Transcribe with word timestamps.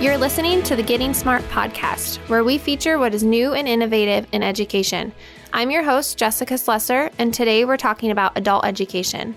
You're 0.00 0.16
listening 0.16 0.62
to 0.62 0.76
the 0.76 0.82
Getting 0.82 1.12
Smart 1.12 1.42
podcast, 1.50 2.16
where 2.30 2.42
we 2.42 2.56
feature 2.56 2.98
what 2.98 3.12
is 3.12 3.22
new 3.22 3.52
and 3.52 3.68
innovative 3.68 4.26
in 4.32 4.42
education. 4.42 5.12
I'm 5.52 5.70
your 5.70 5.82
host, 5.82 6.16
Jessica 6.16 6.54
Slesser, 6.54 7.12
and 7.18 7.34
today 7.34 7.66
we're 7.66 7.76
talking 7.76 8.10
about 8.10 8.32
adult 8.34 8.64
education. 8.64 9.36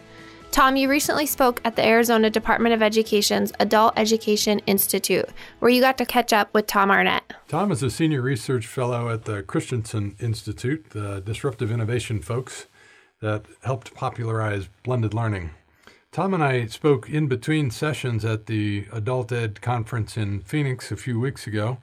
Tom, 0.52 0.78
you 0.78 0.90
recently 0.90 1.26
spoke 1.26 1.60
at 1.66 1.76
the 1.76 1.86
Arizona 1.86 2.30
Department 2.30 2.74
of 2.74 2.82
Education's 2.82 3.52
Adult 3.60 3.92
Education 3.98 4.60
Institute, 4.60 5.28
where 5.60 5.70
you 5.70 5.82
got 5.82 5.98
to 5.98 6.06
catch 6.06 6.32
up 6.32 6.54
with 6.54 6.66
Tom 6.66 6.92
Arnett. 6.92 7.34
Tom 7.50 7.70
is 7.70 7.84
a 7.84 7.92
senior 7.92 8.22
research 8.22 8.66
fellow 8.66 9.10
at 9.10 9.26
the 9.26 9.44
Christensen 9.44 10.16
Institute, 10.22 10.92
the 10.92 11.20
disruptive 11.20 11.74
innovation 11.74 12.22
folks 12.22 12.68
that 13.20 13.44
helped 13.64 13.94
popularize 13.96 14.70
blended 14.84 15.14
learning. 15.14 15.50
Tom 16.14 16.36
and 16.36 16.44
I 16.44 16.68
spoke 16.68 17.10
in 17.10 17.26
between 17.26 17.72
sessions 17.72 18.24
at 18.24 18.46
the 18.46 18.86
Adult 18.92 19.32
Ed 19.32 19.62
conference 19.62 20.16
in 20.16 20.42
Phoenix 20.42 20.92
a 20.92 20.96
few 20.96 21.20
weeks 21.20 21.48
ago. 21.48 21.80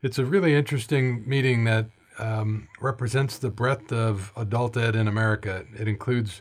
It's 0.00 0.18
a 0.18 0.24
really 0.24 0.54
interesting 0.54 1.22
meeting 1.28 1.64
that 1.64 1.90
um, 2.18 2.68
represents 2.80 3.36
the 3.36 3.50
breadth 3.50 3.92
of 3.92 4.32
adult 4.36 4.78
ed 4.78 4.96
in 4.96 5.06
America. 5.06 5.66
It 5.78 5.86
includes 5.86 6.40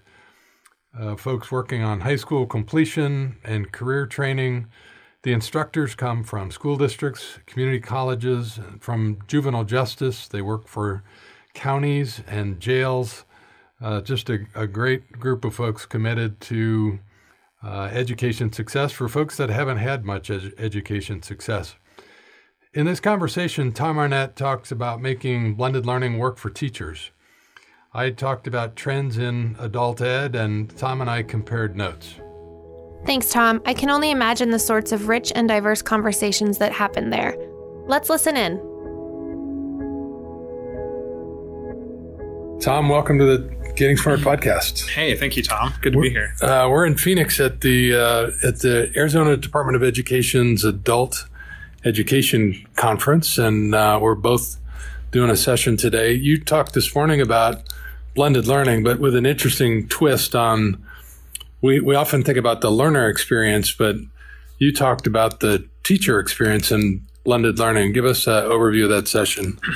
uh, 0.97 1.17
folks 1.17 1.51
working 1.51 1.83
on 1.83 1.99
high 1.99 2.15
school 2.15 2.45
completion 2.45 3.35
and 3.43 3.73
career 3.73 4.05
training. 4.05 4.67
The 5.23 5.33
instructors 5.33 5.95
come 5.95 6.23
from 6.23 6.49
school 6.49 6.77
districts, 6.77 7.39
community 7.45 7.81
colleges, 7.81 8.57
from 8.79 9.17
juvenile 9.27 9.65
justice. 9.65 10.29
They 10.29 10.41
work 10.41 10.69
for 10.69 11.03
counties 11.53 12.21
and 12.25 12.61
jails. 12.61 13.25
Uh, 13.81 13.99
just 13.99 14.29
a, 14.29 14.45
a, 14.55 14.65
great 14.65 15.11
group 15.19 15.43
of 15.43 15.53
folks 15.53 15.85
committed 15.85 16.39
to 16.41 16.99
uh, 17.63 17.89
education 17.91 18.51
success 18.51 18.91
for 18.91 19.07
folks 19.07 19.37
that 19.37 19.49
haven't 19.49 19.77
had 19.77 20.05
much 20.05 20.29
ed- 20.29 20.53
education 20.57 21.21
success. 21.21 21.75
In 22.73 22.85
this 22.85 22.99
conversation, 22.99 23.71
Tom 23.71 23.97
Arnett 23.97 24.35
talks 24.35 24.71
about 24.71 25.01
making 25.01 25.55
blended 25.55 25.85
learning 25.85 26.17
work 26.17 26.37
for 26.37 26.49
teachers. 26.49 27.11
I 27.93 28.11
talked 28.11 28.45
about 28.45 28.75
trends 28.75 29.17
in 29.17 29.55
adult 29.59 30.01
ed, 30.01 30.35
and 30.35 30.75
Tom 30.77 31.01
and 31.01 31.09
I 31.09 31.23
compared 31.23 31.75
notes. 31.75 32.15
Thanks, 33.05 33.29
Tom. 33.29 33.61
I 33.65 33.73
can 33.73 33.89
only 33.89 34.11
imagine 34.11 34.51
the 34.51 34.59
sorts 34.59 34.91
of 34.91 35.07
rich 35.07 35.31
and 35.33 35.47
diverse 35.47 35.81
conversations 35.81 36.57
that 36.57 36.71
happen 36.71 37.09
there. 37.09 37.35
Let's 37.87 38.09
listen 38.09 38.35
in. 38.35 38.61
Tom, 42.67 42.89
welcome 42.89 43.17
to 43.17 43.23
the 43.23 43.71
Getting 43.77 43.95
Smart 43.95 44.19
podcast. 44.19 44.89
Hey, 44.89 45.15
thank 45.15 45.37
you, 45.37 45.41
Tom. 45.41 45.73
Good 45.79 45.93
to 45.93 45.99
we're, 45.99 46.03
be 46.03 46.09
here. 46.09 46.35
Uh, 46.41 46.67
we're 46.69 46.85
in 46.85 46.97
Phoenix 46.97 47.39
at 47.39 47.61
the 47.61 47.95
uh, 47.95 48.31
at 48.45 48.59
the 48.59 48.91
Arizona 48.93 49.37
Department 49.37 49.77
of 49.77 49.83
Education's 49.83 50.65
Adult 50.65 51.29
Education 51.85 52.67
Conference, 52.75 53.37
and 53.37 53.73
uh, 53.73 53.99
we're 54.01 54.15
both 54.15 54.57
doing 55.11 55.29
a 55.29 55.37
session 55.37 55.77
today. 55.77 56.11
You 56.11 56.43
talked 56.43 56.73
this 56.73 56.93
morning 56.93 57.21
about 57.21 57.61
blended 58.15 58.47
learning, 58.47 58.83
but 58.83 58.99
with 58.99 59.15
an 59.15 59.25
interesting 59.25 59.87
twist 59.87 60.35
on. 60.35 60.83
We 61.61 61.79
we 61.79 61.95
often 61.95 62.21
think 62.21 62.37
about 62.37 62.59
the 62.59 62.69
learner 62.69 63.07
experience, 63.07 63.71
but 63.71 63.95
you 64.57 64.73
talked 64.73 65.07
about 65.07 65.39
the 65.39 65.65
teacher 65.83 66.19
experience 66.19 66.69
and 66.69 66.99
blended 67.23 67.59
learning. 67.59 67.93
Give 67.93 68.03
us 68.03 68.27
an 68.27 68.43
overview 68.43 68.83
of 68.83 68.89
that 68.89 69.07
session. 69.07 69.57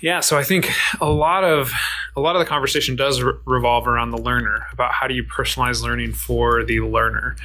Yeah, 0.00 0.20
so 0.20 0.36
I 0.36 0.44
think 0.44 0.70
a 1.00 1.08
lot 1.08 1.44
of 1.44 1.72
a 2.16 2.20
lot 2.20 2.36
of 2.36 2.40
the 2.40 2.46
conversation 2.46 2.94
does 2.94 3.22
re- 3.22 3.32
revolve 3.46 3.88
around 3.88 4.10
the 4.10 4.18
learner 4.18 4.66
about 4.72 4.92
how 4.92 5.06
do 5.06 5.14
you 5.14 5.24
personalize 5.24 5.82
learning 5.82 6.12
for 6.12 6.62
the 6.64 6.80
learner. 6.80 7.36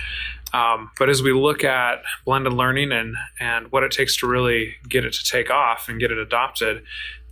Um, 0.54 0.92
but 0.98 1.10
as 1.10 1.22
we 1.22 1.32
look 1.32 1.64
at 1.64 2.02
blended 2.26 2.54
learning 2.54 2.92
and 2.92 3.16
and 3.40 3.72
what 3.72 3.84
it 3.84 3.92
takes 3.92 4.18
to 4.18 4.28
really 4.28 4.76
get 4.88 5.06
it 5.06 5.14
to 5.14 5.24
take 5.24 5.50
off 5.50 5.88
and 5.90 6.00
get 6.00 6.12
it 6.12 6.18
adopted, 6.18 6.84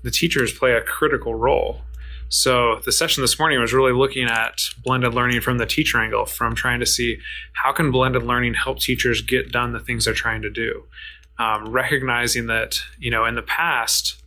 the 0.03 0.12
teachers 0.12 0.53
play 0.53 0.74
a 0.74 0.81
critical 0.81 1.36
role. 1.36 1.81
So 2.30 2.81
the 2.84 2.91
session 2.91 3.22
this 3.22 3.40
morning 3.40 3.59
was 3.59 3.74
really 3.74 3.94
looking 3.94 4.28
at 4.28 4.59
blended 4.84 5.14
learning 5.14 5.41
from 5.41 5.59
the 5.59 5.66
teacher 5.66 5.97
angle, 5.97 6.25
from 6.25 6.56
trying 6.56 6.81
to 6.81 6.86
see 6.86 7.20
how 7.53 7.72
can 7.72 7.90
blended 7.90 8.24
learning 8.24 8.53
help 8.53 8.80
teachers 8.80 9.22
get 9.22 9.52
done 9.52 9.72
the 9.72 9.80
things 9.80 10.06
they're 10.06 10.14
trying 10.14 10.41
to 10.41 10.50
do, 10.50 10.84
um, 11.40 11.70
recognizing 11.70 12.47
that 12.47 12.80
you 13.00 13.09
know 13.09 13.25
in 13.25 13.36
the 13.36 13.41
past 13.41 14.22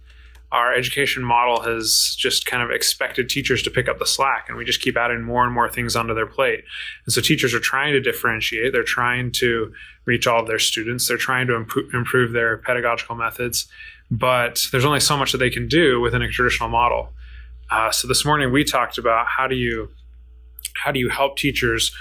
our 0.52 0.74
education 0.74 1.22
model 1.22 1.60
has 1.62 2.16
just 2.18 2.44
kind 2.44 2.62
of 2.62 2.70
expected 2.70 3.28
teachers 3.28 3.62
to 3.62 3.70
pick 3.70 3.88
up 3.88 3.98
the 3.98 4.06
slack 4.06 4.46
and 4.48 4.56
we 4.56 4.64
just 4.64 4.80
keep 4.80 4.96
adding 4.96 5.22
more 5.22 5.44
and 5.44 5.54
more 5.54 5.68
things 5.68 5.94
onto 5.94 6.12
their 6.12 6.26
plate. 6.26 6.64
And 7.06 7.12
so 7.12 7.20
teachers 7.20 7.54
are 7.54 7.60
trying 7.60 7.92
to 7.92 8.00
differentiate. 8.00 8.72
They're 8.72 8.82
trying 8.82 9.30
to 9.32 9.72
reach 10.06 10.26
all 10.26 10.40
of 10.40 10.48
their 10.48 10.58
students. 10.58 11.06
They're 11.06 11.16
trying 11.16 11.46
to 11.46 11.54
improve, 11.54 11.94
improve 11.94 12.32
their 12.32 12.58
pedagogical 12.58 13.14
methods. 13.14 13.68
But 14.10 14.60
there's 14.72 14.84
only 14.84 14.98
so 14.98 15.16
much 15.16 15.30
that 15.32 15.38
they 15.38 15.50
can 15.50 15.68
do 15.68 16.00
within 16.00 16.20
a 16.20 16.28
traditional 16.28 16.68
model. 16.68 17.12
Uh, 17.70 17.92
so 17.92 18.08
this 18.08 18.24
morning 18.24 18.50
we 18.50 18.64
talked 18.64 18.98
about 18.98 19.26
how 19.28 19.46
do 19.46 19.54
you 19.54 19.90
how 20.74 20.90
do 20.90 20.98
you 20.98 21.10
help 21.10 21.36
teachers 21.36 21.94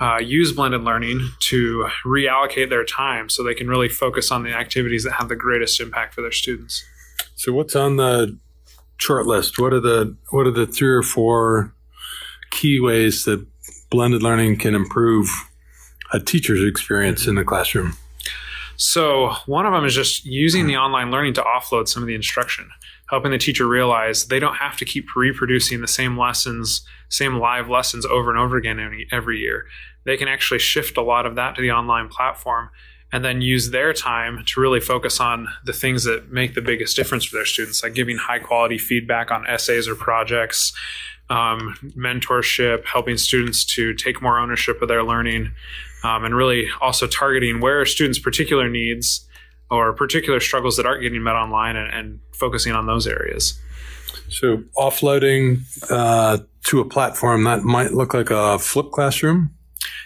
uh, 0.00 0.18
use 0.18 0.52
blended 0.52 0.82
learning 0.82 1.20
to 1.38 1.88
reallocate 2.04 2.68
their 2.68 2.84
time 2.84 3.28
so 3.28 3.44
they 3.44 3.54
can 3.54 3.68
really 3.68 3.88
focus 3.88 4.32
on 4.32 4.42
the 4.42 4.50
activities 4.50 5.04
that 5.04 5.12
have 5.12 5.28
the 5.28 5.36
greatest 5.36 5.80
impact 5.80 6.14
for 6.14 6.22
their 6.22 6.32
students 6.32 6.84
so 7.42 7.52
what's 7.52 7.74
on 7.74 7.96
the 7.96 8.38
short 8.98 9.26
list? 9.26 9.58
What 9.58 9.72
are 9.72 9.80
the 9.80 10.16
what 10.30 10.46
are 10.46 10.52
the 10.52 10.64
three 10.64 10.90
or 10.90 11.02
four 11.02 11.74
key 12.52 12.78
ways 12.78 13.24
that 13.24 13.44
blended 13.90 14.22
learning 14.22 14.58
can 14.58 14.76
improve 14.76 15.28
a 16.12 16.20
teacher's 16.20 16.62
experience 16.62 17.26
in 17.26 17.34
the 17.34 17.42
classroom? 17.42 17.94
So 18.76 19.34
one 19.46 19.66
of 19.66 19.72
them 19.72 19.84
is 19.84 19.92
just 19.92 20.24
using 20.24 20.68
the 20.68 20.76
online 20.76 21.10
learning 21.10 21.34
to 21.34 21.42
offload 21.42 21.88
some 21.88 22.04
of 22.04 22.06
the 22.06 22.14
instruction, 22.14 22.70
helping 23.10 23.32
the 23.32 23.38
teacher 23.38 23.66
realize 23.66 24.26
they 24.26 24.38
don't 24.38 24.54
have 24.54 24.76
to 24.76 24.84
keep 24.84 25.06
reproducing 25.16 25.80
the 25.80 25.88
same 25.88 26.16
lessons, 26.16 26.86
same 27.08 27.40
live 27.40 27.68
lessons 27.68 28.06
over 28.06 28.30
and 28.30 28.38
over 28.38 28.56
again 28.56 28.78
every 29.10 29.40
year. 29.40 29.66
They 30.04 30.16
can 30.16 30.28
actually 30.28 30.60
shift 30.60 30.96
a 30.96 31.02
lot 31.02 31.26
of 31.26 31.34
that 31.34 31.56
to 31.56 31.60
the 31.60 31.72
online 31.72 32.08
platform 32.08 32.70
and 33.12 33.24
then 33.24 33.42
use 33.42 33.70
their 33.70 33.92
time 33.92 34.42
to 34.46 34.60
really 34.60 34.80
focus 34.80 35.20
on 35.20 35.46
the 35.64 35.72
things 35.72 36.04
that 36.04 36.32
make 36.32 36.54
the 36.54 36.62
biggest 36.62 36.96
difference 36.96 37.24
for 37.24 37.36
their 37.36 37.44
students, 37.44 37.82
like 37.82 37.94
giving 37.94 38.16
high 38.16 38.38
quality 38.38 38.78
feedback 38.78 39.30
on 39.30 39.46
essays 39.46 39.86
or 39.86 39.94
projects, 39.94 40.72
um, 41.28 41.76
mentorship, 41.96 42.86
helping 42.86 43.18
students 43.18 43.64
to 43.64 43.92
take 43.94 44.22
more 44.22 44.38
ownership 44.38 44.80
of 44.80 44.88
their 44.88 45.02
learning, 45.02 45.52
um, 46.02 46.24
and 46.24 46.34
really 46.34 46.66
also 46.80 47.06
targeting 47.06 47.60
where 47.60 47.84
students' 47.84 48.18
particular 48.18 48.68
needs 48.68 49.28
or 49.70 49.92
particular 49.92 50.40
struggles 50.40 50.76
that 50.76 50.86
aren't 50.86 51.02
getting 51.02 51.22
met 51.22 51.34
online 51.34 51.76
and, 51.76 51.92
and 51.92 52.20
focusing 52.32 52.72
on 52.72 52.86
those 52.86 53.06
areas. 53.06 53.60
So, 54.28 54.58
offloading 54.76 55.60
uh, 55.90 56.38
to 56.64 56.80
a 56.80 56.84
platform 56.84 57.44
that 57.44 57.62
might 57.62 57.92
look 57.92 58.14
like 58.14 58.30
a 58.30 58.58
flip 58.58 58.90
classroom? 58.90 59.54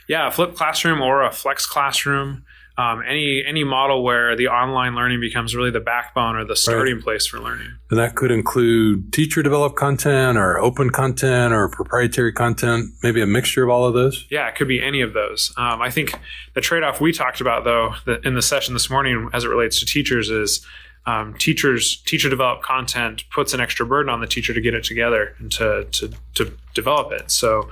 Yeah, 0.08 0.28
a 0.28 0.30
flip 0.30 0.54
classroom 0.54 1.00
or 1.00 1.22
a 1.22 1.30
flex 1.30 1.66
classroom 1.66 2.44
um, 2.78 3.02
any 3.06 3.42
any 3.46 3.64
model 3.64 4.04
where 4.04 4.36
the 4.36 4.48
online 4.48 4.94
learning 4.94 5.20
becomes 5.20 5.56
really 5.56 5.70
the 5.70 5.80
backbone 5.80 6.36
or 6.36 6.44
the 6.44 6.56
starting 6.56 6.96
right. 6.96 7.04
place 7.04 7.26
for 7.26 7.40
learning. 7.40 7.68
And 7.90 7.98
that 7.98 8.16
could 8.16 8.30
include 8.30 9.12
teacher 9.12 9.42
developed 9.42 9.76
content 9.76 10.36
or 10.36 10.58
open 10.58 10.90
content 10.90 11.54
or 11.54 11.68
proprietary 11.68 12.32
content, 12.32 12.92
maybe 13.02 13.22
a 13.22 13.26
mixture 13.26 13.62
of 13.62 13.70
all 13.70 13.86
of 13.86 13.94
those. 13.94 14.26
Yeah, 14.28 14.46
it 14.48 14.56
could 14.56 14.68
be 14.68 14.82
any 14.82 15.00
of 15.00 15.14
those. 15.14 15.52
Um, 15.56 15.80
I 15.80 15.90
think 15.90 16.18
the 16.54 16.60
trade 16.60 16.82
off 16.82 17.00
we 17.00 17.12
talked 17.12 17.40
about 17.40 17.64
though 17.64 17.94
in 18.24 18.34
the 18.34 18.42
session 18.42 18.74
this 18.74 18.90
morning 18.90 19.30
as 19.32 19.44
it 19.44 19.48
relates 19.48 19.78
to 19.80 19.86
teachers 19.86 20.30
is. 20.30 20.64
Um, 21.08 21.34
teachers 21.34 22.02
teacher 22.04 22.28
developed 22.28 22.64
content 22.64 23.22
puts 23.30 23.54
an 23.54 23.60
extra 23.60 23.86
burden 23.86 24.10
on 24.12 24.20
the 24.20 24.26
teacher 24.26 24.52
to 24.52 24.60
get 24.60 24.74
it 24.74 24.82
together 24.82 25.36
and 25.38 25.52
to 25.52 25.86
to, 25.92 26.10
to 26.34 26.52
develop 26.74 27.12
it. 27.12 27.30
So 27.30 27.70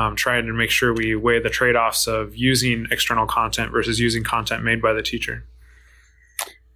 um, 0.00 0.16
trying 0.16 0.46
to 0.46 0.52
make 0.52 0.70
sure 0.70 0.94
we 0.94 1.14
weigh 1.14 1.40
the 1.40 1.50
trade 1.50 1.76
offs 1.76 2.06
of 2.06 2.34
using 2.34 2.86
external 2.90 3.26
content 3.26 3.70
versus 3.70 4.00
using 4.00 4.24
content 4.24 4.64
made 4.64 4.80
by 4.80 4.92
the 4.92 5.02
teacher. 5.02 5.44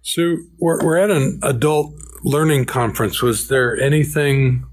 So 0.01 0.37
we're, 0.59 0.83
we're 0.85 0.97
at 0.97 1.09
an 1.09 1.39
adult 1.41 1.93
learning 2.23 2.65
conference. 2.65 3.23
Was 3.23 3.47
there 3.47 3.75
anything 3.79 4.65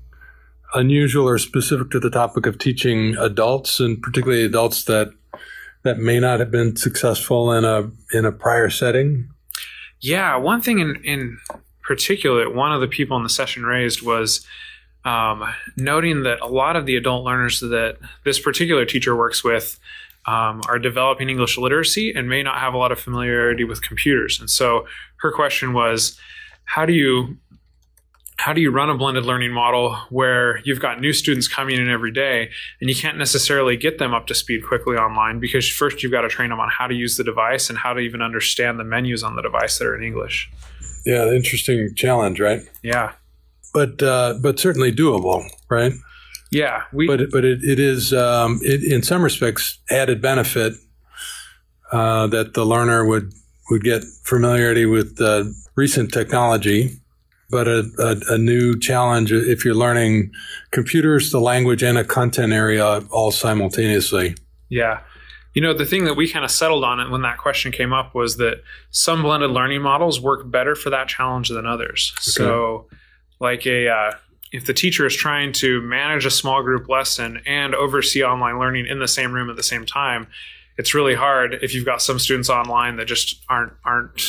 unusual 0.75 1.27
or 1.29 1.39
specific 1.39 1.91
to 1.91 2.01
the 2.01 2.11
topic 2.11 2.47
of 2.47 2.59
teaching 2.59 3.17
adults, 3.19 3.81
and 3.81 4.01
particularly 4.03 4.45
adults 4.45 4.85
that 4.85 5.11
that 5.85 5.99
may 5.99 6.21
not 6.21 6.39
have 6.39 6.51
been 6.51 6.77
successful 6.77 7.53
in 7.53 7.65
a 7.65 7.91
in 8.13 8.25
a 8.25 8.33
prior 8.33 8.69
setting? 8.69 9.31
Yeah, 10.01 10.37
one 10.37 10.61
thing 10.61 10.79
in 10.79 10.97
in 11.05 11.39
particular, 11.83 12.51
one 12.51 12.73
of 12.73 12.81
the 12.81 12.89
people 12.89 13.17
in 13.17 13.23
the 13.23 13.29
session 13.29 13.65
raised 13.65 14.03
was 14.03 14.47
um, 15.05 15.45
noting 15.77 16.23
that 16.23 16.41
a 16.41 16.47
lot 16.47 16.77
of 16.77 16.87
the 16.87 16.97
adult 16.97 17.25
learners 17.25 17.61
that 17.61 17.97
this 18.25 18.39
particular 18.39 18.85
teacher 18.85 19.17
works 19.17 19.43
with 19.43 19.79
um, 20.27 20.63
are 20.69 20.79
developing 20.79 21.29
English 21.29 21.59
literacy 21.59 22.13
and 22.13 22.29
may 22.29 22.43
not 22.43 22.59
have 22.59 22.75
a 22.75 22.79
lot 22.79 22.93
of 22.93 23.01
familiarity 23.01 23.65
with 23.65 23.83
computers. 23.83 24.39
And 24.39 24.49
so 24.49 24.87
her 25.17 25.33
question 25.33 25.73
was, 25.73 26.19
how 26.65 26.87
do 26.87 26.93
you 26.93 27.37
how 28.37 28.53
do 28.53 28.61
you 28.61 28.73
run 28.73 28.91
a 28.91 28.97
blended 28.97 29.25
learning 29.25 29.53
model 29.53 29.95
where 30.11 30.59
you've 30.65 30.81
got 30.81 31.01
new 31.01 31.13
students 31.13 31.47
coming 31.47 31.79
in 31.79 31.89
every 31.89 32.11
day 32.11 32.51
and 32.81 32.91
you 32.91 32.97
can't 32.97 33.17
necessarily 33.17 33.77
get 33.77 33.99
them 33.99 34.13
up 34.13 34.27
to 34.27 34.35
speed 34.35 34.67
quickly 34.67 34.97
online 34.97 35.39
because 35.39 35.69
first 35.69 36.03
you've 36.03 36.11
got 36.11 36.23
to 36.23 36.29
train 36.29 36.51
them 36.51 36.59
on 36.59 36.69
how 36.69 36.89
to 36.89 36.95
use 36.95 37.17
the 37.17 37.23
device 37.23 37.71
and 37.71 37.79
how 37.79 37.93
to 37.93 38.01
even 38.01 38.21
understand 38.21 38.81
the 38.81 38.85
menus 38.85 39.23
on 39.23 39.37
the 39.37 39.43
device 39.43 39.79
that 39.79 39.87
are 39.87 39.95
in 39.95 40.03
English. 40.03 40.51
Yeah, 41.07 41.31
interesting 41.31 41.95
challenge, 41.95 42.41
right? 42.41 42.63
Yeah. 42.83 43.13
But 43.75 44.03
uh, 44.03 44.35
but 44.41 44.59
certainly 44.59 44.93
doable, 44.93 45.49
right? 45.71 45.93
Yeah, 46.51 46.83
we, 46.93 47.07
but 47.07 47.31
but 47.31 47.45
it, 47.45 47.65
it 47.65 47.79
is 47.79 48.13
um, 48.13 48.61
it, 48.63 48.83
in 48.85 49.03
some 49.03 49.23
respects 49.23 49.79
added 49.91 50.21
benefit 50.21 50.75
uh, 51.91 52.27
that 52.29 52.55
the 52.55 52.67
learner 52.67 53.07
would 53.07 53.33
would 53.71 53.83
get 53.83 54.05
familiarity 54.25 54.85
with 54.85 55.21
uh, 55.21 55.45
recent 55.77 56.13
technology 56.13 56.99
but 57.53 57.69
a, 57.69 57.85
a, 57.99 58.35
a, 58.35 58.39
new 58.39 58.79
challenge 58.79 59.31
if 59.31 59.63
you're 59.63 59.75
learning 59.75 60.33
computers, 60.71 61.31
the 61.31 61.39
language, 61.39 61.83
and 61.83 61.99
a 61.99 62.03
content 62.03 62.51
area 62.51 63.03
all 63.11 63.31
simultaneously. 63.31 64.35
Yeah. 64.71 65.01
You 65.53 65.61
know, 65.61 65.75
the 65.75 65.85
thing 65.85 66.07
that 66.07 66.15
we 66.15 66.31
kind 66.31 66.47
of 66.47 66.51
settled 66.51 66.83
on 66.83 66.99
it 66.99 67.11
when 67.11 67.21
that 67.23 67.37
question 67.37 67.71
came 67.71 67.93
up 67.93 68.15
was 68.15 68.39
that 68.39 68.63
some 68.91 69.21
blended 69.23 69.51
learning 69.51 69.83
models 69.83 70.19
work 70.19 70.51
better 70.51 70.75
for 70.75 70.89
that 70.89 71.09
challenge 71.09 71.51
than 71.51 71.67
others. 71.67 72.15
Okay. 72.17 72.23
So, 72.23 72.87
like 73.43 73.67
a, 73.67 73.89
uh, 73.89 74.13
if 74.53 74.67
the 74.67 74.73
teacher 74.73 75.05
is 75.05 75.17
trying 75.17 75.53
to 75.55 75.81
manage 75.83 76.25
a 76.25 76.31
small 76.31 76.63
group 76.63 76.89
lesson 76.89 77.43
and 77.45 77.75
oversee 77.75 78.23
online 78.23 78.61
learning 78.61 78.87
in 78.87 79.01
the 79.01 79.09
same 79.09 79.33
room 79.33 79.51
at 79.51 79.57
the 79.57 79.63
same 79.63 79.85
time, 79.85 80.29
it's 80.79 80.95
really 80.95 81.15
hard 81.15 81.59
if 81.61 81.75
you've 81.75 81.85
got 81.85 82.01
some 82.01 82.21
students 82.21 82.49
online 82.49 82.97
that 82.97 83.07
just 83.07 83.43
aren't 83.49 83.73
aren't 83.85 84.23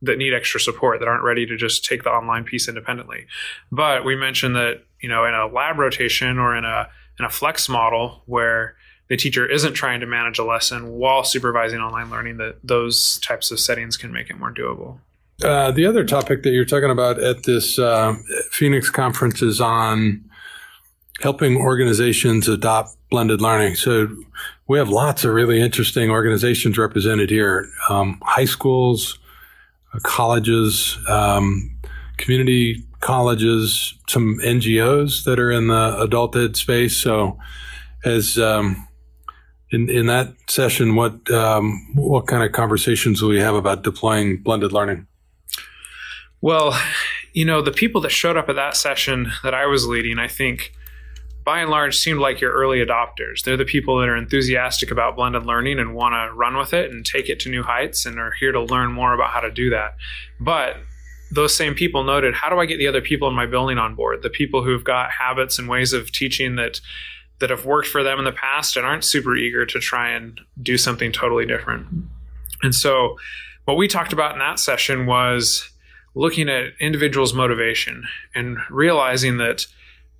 that 0.00 0.16
need 0.16 0.32
extra 0.32 0.60
support 0.60 1.00
that 1.00 1.08
aren't 1.08 1.24
ready 1.24 1.44
to 1.44 1.56
just 1.56 1.84
take 1.84 2.04
the 2.04 2.10
online 2.10 2.44
piece 2.44 2.68
independently. 2.68 3.26
But 3.70 4.04
we 4.04 4.16
mentioned 4.16 4.56
that 4.56 4.84
you 5.00 5.08
know 5.08 5.24
in 5.24 5.34
a 5.34 5.46
lab 5.46 5.78
rotation 5.78 6.38
or 6.38 6.56
in 6.56 6.64
a 6.64 6.88
in 7.18 7.24
a 7.24 7.30
flex 7.30 7.68
model 7.68 8.22
where 8.26 8.76
the 9.08 9.16
teacher 9.16 9.46
isn't 9.46 9.74
trying 9.74 10.00
to 10.00 10.06
manage 10.06 10.38
a 10.38 10.44
lesson 10.44 10.92
while 10.92 11.24
supervising 11.24 11.80
online 11.80 12.10
learning, 12.10 12.36
that 12.38 12.56
those 12.62 13.18
types 13.20 13.50
of 13.50 13.58
settings 13.58 13.96
can 13.96 14.12
make 14.12 14.30
it 14.30 14.38
more 14.38 14.52
doable. 14.52 15.00
Uh, 15.42 15.70
the 15.70 15.86
other 15.86 16.04
topic 16.04 16.42
that 16.42 16.50
you're 16.50 16.64
talking 16.64 16.90
about 16.90 17.20
at 17.20 17.44
this 17.44 17.78
uh, 17.78 18.16
Phoenix 18.50 18.90
conference 18.90 19.40
is 19.40 19.60
on 19.60 20.28
helping 21.20 21.56
organizations 21.56 22.48
adopt 22.48 22.96
blended 23.08 23.40
learning. 23.40 23.76
So 23.76 24.08
we 24.66 24.78
have 24.78 24.88
lots 24.88 25.24
of 25.24 25.32
really 25.32 25.60
interesting 25.60 26.10
organizations 26.10 26.76
represented 26.76 27.30
here 27.30 27.70
um, 27.88 28.20
high 28.24 28.46
schools, 28.46 29.18
colleges, 30.02 30.98
um, 31.08 31.70
community 32.16 32.84
colleges, 32.98 33.94
some 34.08 34.40
NGOs 34.42 35.22
that 35.24 35.38
are 35.38 35.52
in 35.52 35.68
the 35.68 36.00
adult 36.00 36.36
ed 36.36 36.56
space. 36.56 36.96
So, 36.96 37.38
as 38.04 38.38
um, 38.38 38.88
in 39.70 39.88
in 39.88 40.06
that 40.06 40.34
session, 40.48 40.96
what 40.96 41.30
um, 41.30 41.92
what 41.94 42.26
kind 42.26 42.42
of 42.42 42.52
conversations 42.52 43.22
will 43.22 43.30
we 43.30 43.40
have 43.40 43.54
about 43.54 43.84
deploying 43.84 44.42
blended 44.42 44.72
learning? 44.72 45.06
Well, 46.40 46.78
you 47.32 47.44
know, 47.44 47.60
the 47.62 47.72
people 47.72 48.00
that 48.02 48.10
showed 48.10 48.36
up 48.36 48.48
at 48.48 48.56
that 48.56 48.76
session 48.76 49.32
that 49.42 49.54
I 49.54 49.66
was 49.66 49.86
leading, 49.86 50.18
I 50.18 50.28
think 50.28 50.72
by 51.44 51.60
and 51.60 51.70
large 51.70 51.96
seemed 51.96 52.20
like 52.20 52.40
your 52.40 52.52
early 52.52 52.84
adopters. 52.84 53.42
They're 53.42 53.56
the 53.56 53.64
people 53.64 53.98
that 53.98 54.08
are 54.08 54.16
enthusiastic 54.16 54.90
about 54.90 55.16
blended 55.16 55.46
learning 55.46 55.78
and 55.78 55.94
want 55.94 56.12
to 56.12 56.34
run 56.34 56.56
with 56.56 56.74
it 56.74 56.90
and 56.90 57.04
take 57.04 57.28
it 57.28 57.40
to 57.40 57.50
new 57.50 57.62
heights 57.62 58.04
and 58.04 58.18
are 58.18 58.32
here 58.38 58.52
to 58.52 58.60
learn 58.60 58.92
more 58.92 59.14
about 59.14 59.30
how 59.30 59.40
to 59.40 59.50
do 59.50 59.70
that. 59.70 59.96
But 60.38 60.76
those 61.30 61.54
same 61.54 61.74
people 61.74 62.04
noted, 62.04 62.34
how 62.34 62.48
do 62.50 62.58
I 62.58 62.66
get 62.66 62.78
the 62.78 62.86
other 62.86 63.00
people 63.00 63.28
in 63.28 63.34
my 63.34 63.46
building 63.46 63.78
on 63.78 63.94
board? 63.94 64.22
The 64.22 64.30
people 64.30 64.62
who've 64.62 64.84
got 64.84 65.10
habits 65.10 65.58
and 65.58 65.68
ways 65.68 65.92
of 65.92 66.12
teaching 66.12 66.56
that 66.56 66.80
that 67.40 67.50
have 67.50 67.64
worked 67.64 67.88
for 67.88 68.02
them 68.02 68.18
in 68.18 68.24
the 68.24 68.32
past 68.32 68.76
and 68.76 68.84
aren't 68.84 69.04
super 69.04 69.36
eager 69.36 69.64
to 69.64 69.78
try 69.78 70.10
and 70.10 70.40
do 70.60 70.76
something 70.76 71.12
totally 71.12 71.46
different. 71.46 71.86
And 72.62 72.74
so 72.74 73.16
what 73.64 73.76
we 73.76 73.86
talked 73.86 74.12
about 74.12 74.32
in 74.32 74.40
that 74.40 74.58
session 74.58 75.06
was 75.06 75.70
looking 76.18 76.48
at 76.48 76.72
individuals' 76.80 77.32
motivation 77.32 78.04
and 78.34 78.58
realizing 78.70 79.38
that 79.38 79.66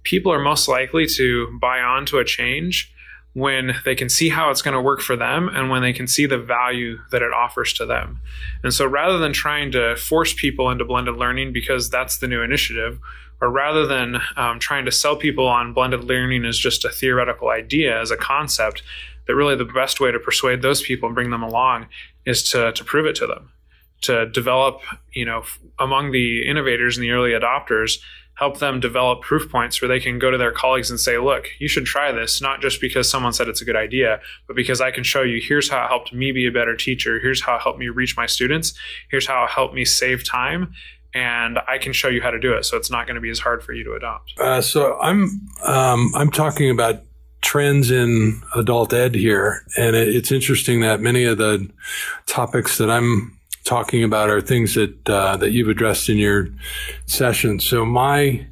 people 0.04 0.32
are 0.32 0.38
most 0.38 0.68
likely 0.68 1.06
to 1.06 1.58
buy 1.60 1.80
on 1.80 2.06
to 2.06 2.18
a 2.18 2.24
change 2.24 2.94
when 3.32 3.74
they 3.84 3.96
can 3.96 4.08
see 4.08 4.28
how 4.28 4.48
it's 4.48 4.62
going 4.62 4.74
to 4.74 4.80
work 4.80 5.00
for 5.00 5.16
them 5.16 5.48
and 5.48 5.70
when 5.70 5.82
they 5.82 5.92
can 5.92 6.06
see 6.06 6.24
the 6.24 6.38
value 6.38 6.98
that 7.10 7.20
it 7.20 7.32
offers 7.32 7.72
to 7.72 7.84
them. 7.84 8.20
And 8.62 8.72
so 8.72 8.86
rather 8.86 9.18
than 9.18 9.32
trying 9.32 9.72
to 9.72 9.96
force 9.96 10.32
people 10.32 10.70
into 10.70 10.84
blended 10.84 11.16
learning 11.16 11.52
because 11.52 11.90
that's 11.90 12.18
the 12.18 12.28
new 12.28 12.42
initiative, 12.42 13.00
or 13.40 13.50
rather 13.50 13.84
than 13.84 14.20
um, 14.36 14.60
trying 14.60 14.84
to 14.84 14.92
sell 14.92 15.16
people 15.16 15.48
on 15.48 15.74
blended 15.74 16.04
learning 16.04 16.44
as 16.44 16.58
just 16.58 16.84
a 16.84 16.90
theoretical 16.90 17.48
idea, 17.48 18.00
as 18.00 18.12
a 18.12 18.16
concept, 18.16 18.82
that 19.26 19.34
really 19.34 19.56
the 19.56 19.64
best 19.64 20.00
way 20.00 20.12
to 20.12 20.18
persuade 20.18 20.62
those 20.62 20.80
people 20.80 21.08
and 21.08 21.14
bring 21.14 21.30
them 21.30 21.42
along 21.42 21.86
is 22.24 22.48
to, 22.50 22.72
to 22.72 22.84
prove 22.84 23.06
it 23.06 23.16
to 23.16 23.26
them, 23.26 23.50
to 24.02 24.26
develop, 24.26 24.80
you 25.12 25.24
know, 25.24 25.42
among 25.78 26.12
the 26.12 26.46
innovators 26.46 26.96
and 26.96 27.04
the 27.04 27.10
early 27.10 27.30
adopters, 27.30 27.98
help 28.38 28.58
them 28.58 28.78
develop 28.78 29.20
proof 29.20 29.50
points 29.50 29.82
where 29.82 29.88
they 29.88 29.98
can 29.98 30.18
go 30.18 30.30
to 30.30 30.38
their 30.38 30.52
colleagues 30.52 30.90
and 30.90 31.00
say, 31.00 31.18
look, 31.18 31.48
you 31.58 31.66
should 31.66 31.84
try 31.84 32.12
this, 32.12 32.40
not 32.40 32.60
just 32.60 32.80
because 32.80 33.10
someone 33.10 33.32
said 33.32 33.48
it's 33.48 33.60
a 33.60 33.64
good 33.64 33.74
idea, 33.74 34.20
but 34.46 34.54
because 34.54 34.80
I 34.80 34.92
can 34.92 35.02
show 35.02 35.22
you 35.22 35.40
here's 35.42 35.68
how 35.68 35.84
it 35.84 35.88
helped 35.88 36.12
me 36.12 36.30
be 36.30 36.46
a 36.46 36.52
better 36.52 36.76
teacher. 36.76 37.18
Here's 37.18 37.42
how 37.42 37.56
it 37.56 37.62
helped 37.62 37.80
me 37.80 37.88
reach 37.88 38.16
my 38.16 38.26
students. 38.26 38.74
Here's 39.10 39.26
how 39.26 39.44
it 39.44 39.50
helped 39.50 39.74
me 39.74 39.84
save 39.84 40.24
time. 40.24 40.72
And 41.14 41.58
I 41.66 41.78
can 41.78 41.92
show 41.92 42.08
you 42.08 42.22
how 42.22 42.30
to 42.30 42.38
do 42.38 42.52
it. 42.52 42.64
So 42.64 42.76
it's 42.76 42.90
not 42.90 43.06
going 43.06 43.16
to 43.16 43.20
be 43.20 43.30
as 43.30 43.40
hard 43.40 43.64
for 43.64 43.72
you 43.72 43.82
to 43.84 43.94
adopt. 43.94 44.34
Uh, 44.38 44.60
so 44.60 44.96
I'm, 45.00 45.48
um, 45.64 46.12
I'm 46.14 46.30
talking 46.30 46.70
about 46.70 47.02
trends 47.40 47.90
in 47.90 48.40
adult 48.54 48.92
ed 48.92 49.14
here. 49.14 49.64
And 49.76 49.96
it, 49.96 50.14
it's 50.14 50.30
interesting 50.30 50.80
that 50.82 51.00
many 51.00 51.24
of 51.24 51.38
the 51.38 51.68
topics 52.26 52.78
that 52.78 52.90
I'm 52.90 53.37
talking 53.68 54.02
about 54.02 54.30
are 54.30 54.40
things 54.40 54.74
that 54.74 55.08
uh, 55.08 55.36
that 55.36 55.52
you've 55.52 55.68
addressed 55.68 56.08
in 56.08 56.16
your 56.16 56.48
session. 57.06 57.60
So 57.60 57.84
my 57.84 58.46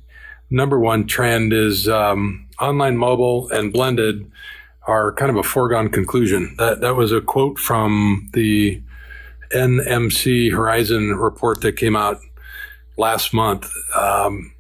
number 0.51 0.79
one 0.79 1.07
trend 1.07 1.53
is 1.53 1.89
um, 1.89 2.47
online, 2.61 2.97
mobile, 2.97 3.49
and 3.51 3.73
blended 3.73 4.31
are 4.87 5.13
kind 5.13 5.31
of 5.31 5.37
a 5.37 5.43
foregone 5.43 5.89
conclusion. 5.89 6.55
That 6.59 6.83
that 6.83 6.97
was 6.97 7.13
a 7.13 7.21
quote 7.21 7.59
from 7.59 8.29
the 8.35 8.83
NMC 9.53 10.53
Horizon 10.53 11.17
report 11.17 11.63
that 11.63 11.77
came 11.77 11.97
out 11.97 12.19
last 12.99 13.33
month. 13.33 13.71
Um, 13.97 14.53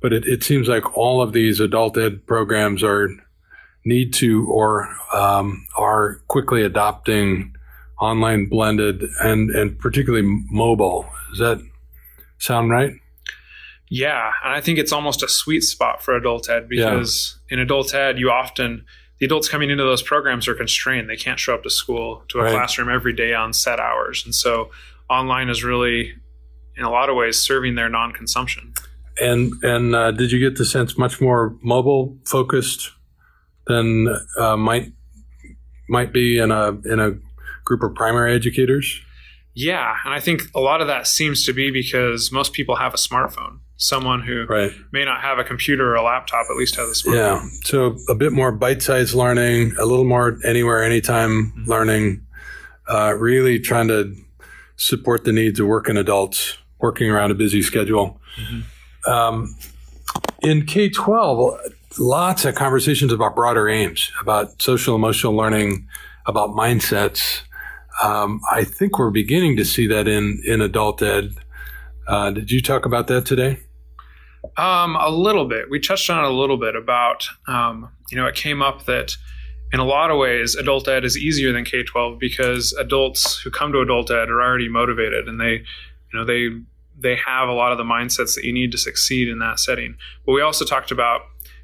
but 0.00 0.12
it, 0.14 0.24
it, 0.24 0.42
seems 0.42 0.66
like 0.66 0.96
all 0.96 1.20
of 1.20 1.32
these 1.32 1.60
adult 1.60 1.98
ed 1.98 2.26
programs 2.26 2.82
are 2.82 3.10
need 3.84 4.14
to 4.14 4.46
or 4.46 4.88
um, 5.12 5.66
are 5.76 6.22
quickly 6.28 6.62
adopting 6.62 7.54
online 8.00 8.46
blended 8.46 9.02
and 9.20 9.50
and 9.50 9.78
particularly 9.78 10.26
mobile. 10.50 11.08
Does 11.30 11.38
that 11.38 11.62
sound 12.38 12.70
right? 12.70 12.94
Yeah, 13.88 14.32
and 14.44 14.52
I 14.52 14.60
think 14.60 14.78
it's 14.78 14.92
almost 14.92 15.22
a 15.22 15.28
sweet 15.28 15.62
spot 15.62 16.02
for 16.02 16.16
adult 16.16 16.48
ed 16.48 16.68
because 16.68 17.38
yeah. 17.50 17.54
in 17.54 17.60
adult 17.60 17.94
ed 17.94 18.18
you 18.18 18.30
often 18.30 18.84
the 19.20 19.26
adults 19.26 19.48
coming 19.48 19.68
into 19.68 19.84
those 19.84 20.02
programs 20.02 20.48
are 20.48 20.54
constrained. 20.54 21.08
They 21.08 21.16
can't 21.16 21.38
show 21.38 21.54
up 21.54 21.62
to 21.64 21.70
school 21.70 22.24
to 22.28 22.38
a 22.38 22.44
right. 22.44 22.52
classroom 22.52 22.88
every 22.88 23.12
day 23.12 23.34
on 23.34 23.52
set 23.52 23.78
hours. 23.78 24.24
And 24.24 24.34
so 24.34 24.70
online 25.10 25.50
is 25.50 25.62
really 25.62 26.14
in 26.76 26.84
a 26.84 26.90
lot 26.90 27.10
of 27.10 27.16
ways 27.16 27.38
serving 27.38 27.74
their 27.74 27.90
non-consumption. 27.90 28.72
And 29.20 29.52
and 29.62 29.94
uh, 29.94 30.12
did 30.12 30.32
you 30.32 30.38
get 30.38 30.56
the 30.56 30.64
sense 30.64 30.96
much 30.96 31.20
more 31.20 31.54
mobile 31.60 32.16
focused 32.24 32.92
than 33.66 34.08
uh, 34.38 34.56
might 34.56 34.92
might 35.90 36.12
be 36.12 36.38
in 36.38 36.50
a 36.50 36.70
in 36.90 36.98
a 36.98 37.12
group 37.70 37.88
of 37.88 37.94
primary 37.94 38.34
educators? 38.34 39.00
Yeah, 39.54 39.96
and 40.04 40.12
I 40.12 40.18
think 40.18 40.42
a 40.54 40.60
lot 40.60 40.80
of 40.80 40.88
that 40.88 41.06
seems 41.06 41.44
to 41.46 41.52
be 41.52 41.70
because 41.70 42.32
most 42.32 42.52
people 42.52 42.76
have 42.76 42.94
a 42.94 42.96
smartphone. 42.96 43.60
Someone 43.76 44.22
who 44.22 44.44
right. 44.48 44.72
may 44.92 45.04
not 45.04 45.22
have 45.22 45.38
a 45.38 45.44
computer 45.44 45.92
or 45.92 45.94
a 45.94 46.02
laptop 46.02 46.46
at 46.50 46.56
least 46.56 46.74
has 46.74 46.88
a 46.88 46.92
smartphone. 46.92 47.14
Yeah, 47.14 47.48
so 47.64 47.96
a 48.08 48.14
bit 48.14 48.32
more 48.32 48.50
bite-sized 48.50 49.14
learning, 49.14 49.74
a 49.78 49.86
little 49.86 50.04
more 50.04 50.38
anywhere, 50.44 50.82
anytime 50.82 51.52
mm-hmm. 51.56 51.70
learning. 51.70 52.26
Uh, 52.88 53.14
really 53.16 53.60
trying 53.60 53.86
to 53.86 54.16
support 54.76 55.22
the 55.22 55.32
needs 55.32 55.60
of 55.60 55.66
working 55.68 55.96
adults 55.96 56.58
working 56.80 57.10
around 57.10 57.30
a 57.30 57.34
busy 57.34 57.62
schedule. 57.62 58.20
Mm-hmm. 58.36 59.10
Um, 59.10 59.56
in 60.42 60.66
K 60.66 60.88
12, 60.88 61.60
lots 61.98 62.44
of 62.44 62.54
conversations 62.56 63.12
about 63.12 63.36
broader 63.36 63.68
aims, 63.68 64.10
about 64.20 64.60
social 64.60 64.96
emotional 64.96 65.36
learning, 65.36 65.86
about 66.26 66.50
mindsets, 66.50 67.42
um, 68.02 68.40
I 68.50 68.64
think 68.64 68.98
we're 68.98 69.10
beginning 69.10 69.56
to 69.56 69.64
see 69.64 69.86
that 69.88 70.08
in 70.08 70.42
in 70.44 70.60
adult 70.60 71.02
ed. 71.02 71.34
Uh, 72.06 72.30
did 72.30 72.50
you 72.50 72.60
talk 72.60 72.86
about 72.86 73.06
that 73.08 73.26
today? 73.26 73.60
Um, 74.56 74.96
a 74.96 75.10
little 75.10 75.46
bit. 75.46 75.70
We 75.70 75.78
touched 75.80 76.08
on 76.08 76.24
it 76.24 76.30
a 76.30 76.34
little 76.34 76.56
bit 76.56 76.74
about 76.74 77.26
um, 77.46 77.90
you 78.10 78.16
know 78.16 78.26
it 78.26 78.34
came 78.34 78.62
up 78.62 78.86
that 78.86 79.12
in 79.72 79.80
a 79.80 79.84
lot 79.84 80.10
of 80.10 80.18
ways 80.18 80.54
adult 80.54 80.88
ed 80.88 81.04
is 81.04 81.16
easier 81.16 81.52
than 81.52 81.64
K 81.64 81.82
twelve 81.82 82.18
because 82.18 82.72
adults 82.72 83.38
who 83.40 83.50
come 83.50 83.72
to 83.72 83.80
adult 83.80 84.10
ed 84.10 84.28
are 84.28 84.42
already 84.42 84.68
motivated 84.68 85.28
and 85.28 85.40
they 85.40 85.52
you 85.52 86.18
know 86.18 86.24
they 86.24 86.48
they 87.00 87.16
have 87.16 87.48
a 87.48 87.52
lot 87.52 87.72
of 87.72 87.78
the 87.78 87.84
mindsets 87.84 88.34
that 88.34 88.44
you 88.44 88.52
need 88.52 88.72
to 88.72 88.78
succeed 88.78 89.28
in 89.28 89.38
that 89.38 89.58
setting. 89.58 89.96
But 90.26 90.32
we 90.32 90.42
also 90.42 90.64
talked 90.64 90.90
about, 90.90 91.22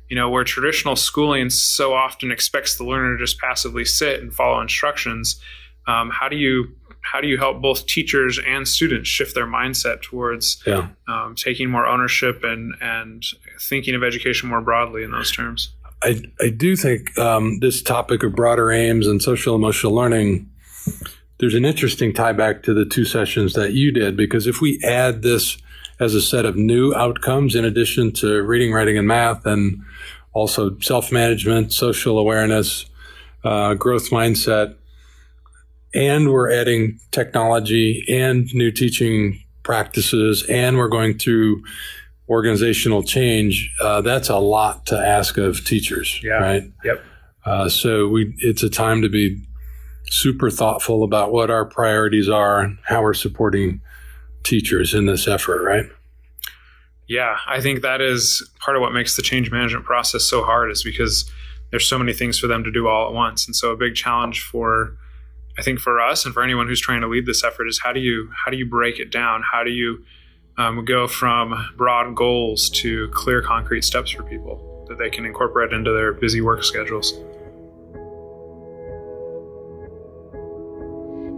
you 0.09 0.17
know, 0.17 0.31
where 0.31 0.45
traditional 0.45 0.97
schooling 0.97 1.51
so 1.51 1.93
often 1.93 2.33
expects 2.33 2.77
the 2.77 2.85
learner 2.85 3.17
to 3.17 3.23
just 3.23 3.39
passively 3.39 3.85
sit 3.85 4.21
and 4.21 4.33
follow 4.33 4.61
instructions. 4.61 5.41
Um, 5.87 6.11
how 6.11 6.29
do 6.29 6.37
you 6.37 6.75
how 7.01 7.21
do 7.21 7.29
you 7.29 7.39
help 7.39 7.63
both 7.63 7.87
teachers 7.87 8.41
and 8.45 8.67
students 8.67 9.09
shift 9.09 9.35
their 9.35 9.47
mindset 9.47 10.03
towards 10.03 10.61
yeah. 10.67 10.89
um, 11.09 11.37
taking 11.37 11.71
more 11.71 11.87
ownership 11.87 12.43
and 12.43 12.75
and 12.81 13.23
thinking 13.61 13.95
of 13.95 14.03
education 14.03 14.49
more 14.49 14.61
broadly 14.61 15.05
in 15.05 15.13
those 15.13 15.31
terms? 15.31 15.71
I, 16.03 16.23
I 16.41 16.51
do 16.51 16.77
think 16.77 17.17
um, 17.19 17.59
this 17.61 17.83
topic 17.83 18.23
of 18.23 18.35
broader 18.35 18.71
aims 18.71 19.07
and 19.07 19.23
social 19.23 19.55
emotional 19.55 19.95
learning, 19.95 20.51
there's 21.39 21.55
an 21.55 21.65
interesting 21.65 22.13
tie 22.13 22.33
back 22.33 22.63
to 22.65 22.75
the 22.75 22.85
two 22.85 23.05
sessions 23.05 23.55
that 23.55 23.73
you 23.73 23.93
did, 23.93 24.17
because 24.17 24.47
if 24.47 24.61
we 24.61 24.81
add 24.85 25.23
this 25.23 25.57
as 25.99 26.15
a 26.15 26.21
set 26.21 26.45
of 26.45 26.57
new 26.57 26.95
outcomes 26.95 27.55
in 27.55 27.65
addition 27.65 28.13
to 28.13 28.43
reading, 28.43 28.73
writing, 28.73 28.99
and 28.99 29.09
math, 29.09 29.47
and 29.47 29.81
also 30.33 30.79
self 30.81 31.11
management, 31.11 31.73
social 31.73 32.19
awareness, 32.19 32.87
uh, 33.45 33.75
growth 33.75 34.11
mindset, 34.11 34.75
and 35.95 36.31
we're 36.31 36.51
adding 36.51 36.99
technology 37.11 38.05
and 38.09 38.53
new 38.55 38.71
teaching 38.71 39.43
practices, 39.63 40.45
and 40.49 40.77
we're 40.77 40.89
going 40.89 41.19
through 41.19 41.63
organizational 42.29 43.03
change, 43.03 43.73
uh, 43.81 44.01
that's 44.01 44.29
a 44.29 44.39
lot 44.39 44.87
to 44.87 44.99
ask 44.99 45.39
of 45.39 45.65
teachers, 45.65 46.21
yeah. 46.23 46.35
right? 46.35 46.65
Yep. 46.85 47.05
Uh, 47.45 47.69
so 47.69 48.09
we, 48.09 48.35
it's 48.39 48.63
a 48.63 48.71
time 48.71 49.03
to 49.03 49.09
be 49.09 49.41
super 50.09 50.51
thoughtful 50.51 51.03
about 51.03 51.33
what 51.33 51.51
our 51.51 51.65
priorities 51.65 52.29
are 52.29 52.61
and 52.61 52.79
how 52.85 53.03
we're 53.03 53.15
supporting 53.15 53.81
teachers 54.43 54.95
in 54.95 55.07
this 55.07 55.29
effort, 55.29 55.63
right? 55.65 55.87
Yeah, 57.09 57.37
I 57.47 57.61
think 57.61 57.83
that 57.83 58.01
is 58.01 58.49
part 58.59 58.77
of 58.77 58.81
what 58.81 58.93
makes 58.93 59.15
the 59.17 59.23
change 59.23 59.51
management 59.51 59.85
process 59.85 60.25
so 60.25 60.43
hard 60.43 60.71
is 60.73 60.83
because 60.83 61.31
there's 61.71 61.89
so 61.89 61.99
many 61.99 62.13
things 62.13 62.39
for 62.39 62.49
them 62.49 62.65
to 62.65 62.71
do 62.71 62.89
all 62.89 63.07
at 63.07 63.13
once. 63.13 63.47
And 63.47 63.55
so 63.55 63.71
a 63.71 63.77
big 63.77 63.95
challenge 63.95 64.43
for 64.43 64.97
I 65.59 65.63
think 65.63 65.81
for 65.81 66.01
us 66.01 66.25
and 66.25 66.35
for 66.35 66.43
anyone 66.43 66.67
who's 66.67 66.81
trying 66.81 67.01
to 67.01 67.09
lead 67.09 67.27
this 67.27 67.43
effort 67.43 67.67
is 67.67 67.81
how 67.83 67.93
do 67.93 68.01
you 68.01 68.31
how 68.45 68.51
do 68.51 68.57
you 68.57 68.67
break 68.67 68.99
it 68.99 69.11
down? 69.11 69.43
How 69.43 69.65
do 69.65 69.71
you 69.71 70.05
um, 70.59 70.85
go 70.85 71.07
from 71.07 71.55
broad 71.77 72.15
goals 72.15 72.71
to 72.71 73.09
clear, 73.09 73.43
concrete 73.43 73.85
steps 73.85 74.11
for 74.11 74.23
people 74.23 74.85
that 74.89 74.99
they 74.99 75.11
can 75.11 75.25
incorporate 75.27 75.73
into 75.73 75.93
their 75.93 76.13
busy 76.13 76.41
work 76.41 76.65
schedules. 76.65 77.13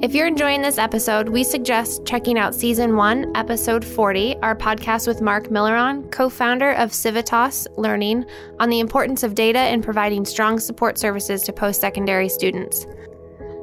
If 0.01 0.15
you're 0.15 0.29
enjoying 0.29 0.63
this 0.63 0.79
episode, 0.79 1.29
we 1.29 1.43
suggest 1.43 2.07
checking 2.07 2.39
out 2.39 2.55
Season 2.55 2.95
1, 2.95 3.37
Episode 3.37 3.85
40, 3.85 4.37
our 4.37 4.55
podcast 4.55 5.09
with 5.09 5.21
Mark 5.21 5.49
Milliron, 5.49 6.09
co 6.13 6.29
founder 6.29 6.71
of 6.75 6.95
Civitas 6.95 7.67
Learning, 7.77 8.25
on 8.61 8.71
the 8.71 8.79
importance 8.79 9.25
of 9.25 9.35
data 9.35 9.73
in 9.73 9.83
providing 9.83 10.25
strong 10.25 10.61
support 10.61 10.99
services 10.99 11.43
to 11.43 11.53
post 11.53 11.81
secondary 11.81 12.29
students. 12.29 12.87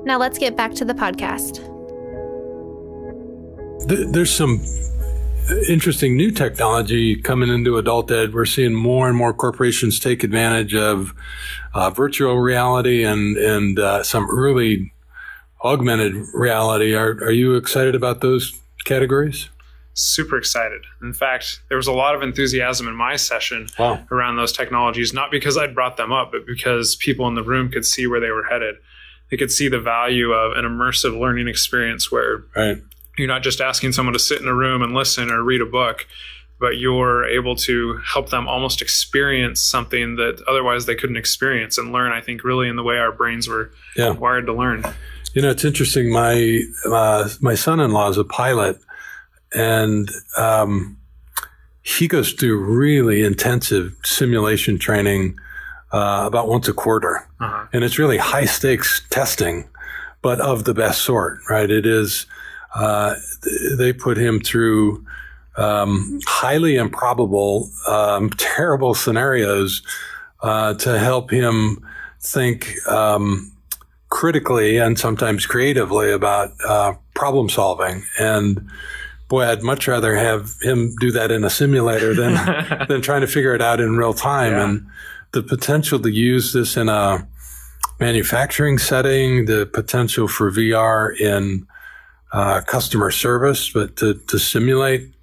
Now 0.05 0.19
let's 0.19 0.37
get 0.37 0.55
back 0.55 0.73
to 0.75 0.85
the 0.85 0.93
podcast. 0.93 1.61
There's 3.87 4.31
some 4.31 4.63
interesting 5.67 6.15
new 6.15 6.31
technology 6.31 7.15
coming 7.15 7.49
into 7.49 7.77
adult 7.77 8.11
ed. 8.11 8.33
We're 8.33 8.45
seeing 8.45 8.73
more 8.73 9.07
and 9.07 9.17
more 9.17 9.33
corporations 9.33 9.99
take 9.99 10.23
advantage 10.23 10.75
of 10.75 11.13
uh, 11.73 11.89
virtual 11.89 12.37
reality 12.37 13.03
and 13.03 13.35
and 13.37 13.79
uh, 13.79 14.03
some 14.03 14.29
early 14.29 14.93
augmented 15.63 16.13
reality. 16.33 16.93
Are 16.93 17.11
are 17.23 17.31
you 17.31 17.55
excited 17.55 17.95
about 17.95 18.21
those 18.21 18.59
categories? 18.85 19.49
Super 19.93 20.37
excited. 20.37 20.83
In 21.01 21.13
fact, 21.13 21.61
there 21.69 21.77
was 21.77 21.87
a 21.87 21.93
lot 21.93 22.15
of 22.15 22.21
enthusiasm 22.21 22.87
in 22.87 22.95
my 22.95 23.15
session 23.15 23.67
wow. 23.79 24.05
around 24.11 24.35
those 24.35 24.51
technologies, 24.51 25.13
not 25.13 25.31
because 25.31 25.57
I'd 25.57 25.73
brought 25.73 25.95
them 25.95 26.11
up, 26.11 26.31
but 26.33 26.45
because 26.45 26.97
people 26.97 27.27
in 27.29 27.35
the 27.35 27.43
room 27.43 27.71
could 27.71 27.85
see 27.85 28.05
where 28.05 28.19
they 28.19 28.29
were 28.29 28.43
headed. 28.43 28.75
They 29.31 29.37
could 29.37 29.51
see 29.51 29.67
the 29.67 29.79
value 29.79 30.31
of 30.31 30.57
an 30.57 30.65
immersive 30.65 31.19
learning 31.19 31.47
experience 31.47 32.11
where 32.11 32.43
right. 32.55 32.77
you're 33.17 33.27
not 33.27 33.43
just 33.43 33.61
asking 33.61 33.93
someone 33.93 34.13
to 34.13 34.19
sit 34.19 34.41
in 34.41 34.47
a 34.47 34.53
room 34.53 34.81
and 34.81 34.93
listen 34.93 35.31
or 35.31 35.43
read 35.43 35.61
a 35.61 35.65
book 35.65 36.05
but 36.57 36.77
you're 36.77 37.25
able 37.25 37.53
to 37.53 37.97
help 37.97 38.29
them 38.29 38.47
almost 38.47 38.81
experience 38.81 39.59
something 39.59 40.15
that 40.15 40.41
otherwise 40.47 40.85
they 40.85 40.95
couldn't 40.95 41.17
experience 41.17 41.77
and 41.77 41.91
learn 41.91 42.13
i 42.13 42.21
think 42.21 42.45
really 42.45 42.69
in 42.69 42.77
the 42.77 42.83
way 42.83 42.95
our 42.95 43.11
brains 43.11 43.47
were 43.47 43.71
yeah. 43.97 44.11
wired 44.11 44.45
to 44.45 44.53
learn. 44.53 44.83
You 45.33 45.41
know 45.41 45.49
it's 45.49 45.65
interesting. 45.65 46.11
My 46.11 46.61
uh, 46.85 47.27
my 47.41 47.55
son-in-law 47.55 48.09
is 48.09 48.17
a 48.17 48.23
pilot 48.23 48.79
and 49.53 50.09
um, 50.37 50.97
he 51.81 52.07
goes 52.07 52.31
through 52.31 52.63
really 52.63 53.23
intensive 53.23 53.95
simulation 54.03 54.79
training 54.79 55.37
uh, 55.95 56.23
about 56.25 56.47
once 56.47 56.67
a 56.67 56.73
quarter 56.73 57.27
uh-huh. 57.39 57.65
and 57.73 57.83
it's 57.83 57.97
really 57.97 58.17
high 58.17 58.45
stakes 58.45 59.01
testing 59.09 59.67
but 60.21 60.39
of 60.41 60.65
the 60.65 60.73
best 60.73 61.01
sort 61.01 61.39
right 61.49 61.71
it 61.71 61.85
is 61.85 62.25
uh, 62.75 63.15
they 63.77 63.93
put 63.93 64.17
him 64.17 64.39
through 64.39 65.05
um, 65.57 66.19
highly 66.25 66.75
improbable, 66.75 67.69
um, 67.87 68.29
terrible 68.37 68.93
scenarios 68.93 69.81
uh, 70.41 70.73
to 70.75 70.99
help 70.99 71.31
him 71.31 71.85
think 72.19 72.75
um, 72.87 73.51
critically 74.09 74.77
and 74.77 74.99
sometimes 74.99 75.45
creatively 75.45 76.11
about 76.11 76.51
uh, 76.67 76.93
problem 77.13 77.49
solving. 77.49 78.03
And 78.19 78.69
boy, 79.27 79.45
I'd 79.45 79.63
much 79.63 79.87
rather 79.87 80.15
have 80.15 80.51
him 80.61 80.95
do 80.99 81.11
that 81.11 81.31
in 81.31 81.43
a 81.43 81.49
simulator 81.49 82.13
than 82.13 82.85
than 82.87 83.01
trying 83.01 83.21
to 83.21 83.27
figure 83.27 83.55
it 83.55 83.61
out 83.61 83.79
in 83.79 83.97
real 83.97 84.13
time. 84.13 84.53
Yeah. 84.53 84.63
And 84.65 84.87
the 85.35 85.43
potential 85.43 85.99
to 85.99 86.09
use 86.09 86.53
this 86.53 86.77
in 86.77 86.87
a 86.87 87.27
manufacturing 87.99 88.77
setting, 88.77 89.45
the 89.45 89.65
potential 89.65 90.29
for 90.29 90.49
VR 90.49 91.15
in 91.19 91.67
uh, 92.31 92.61
customer 92.61 93.11
service, 93.11 93.69
but 93.69 93.97
to, 93.97 94.13
to 94.13 94.39
simulate 94.39 95.13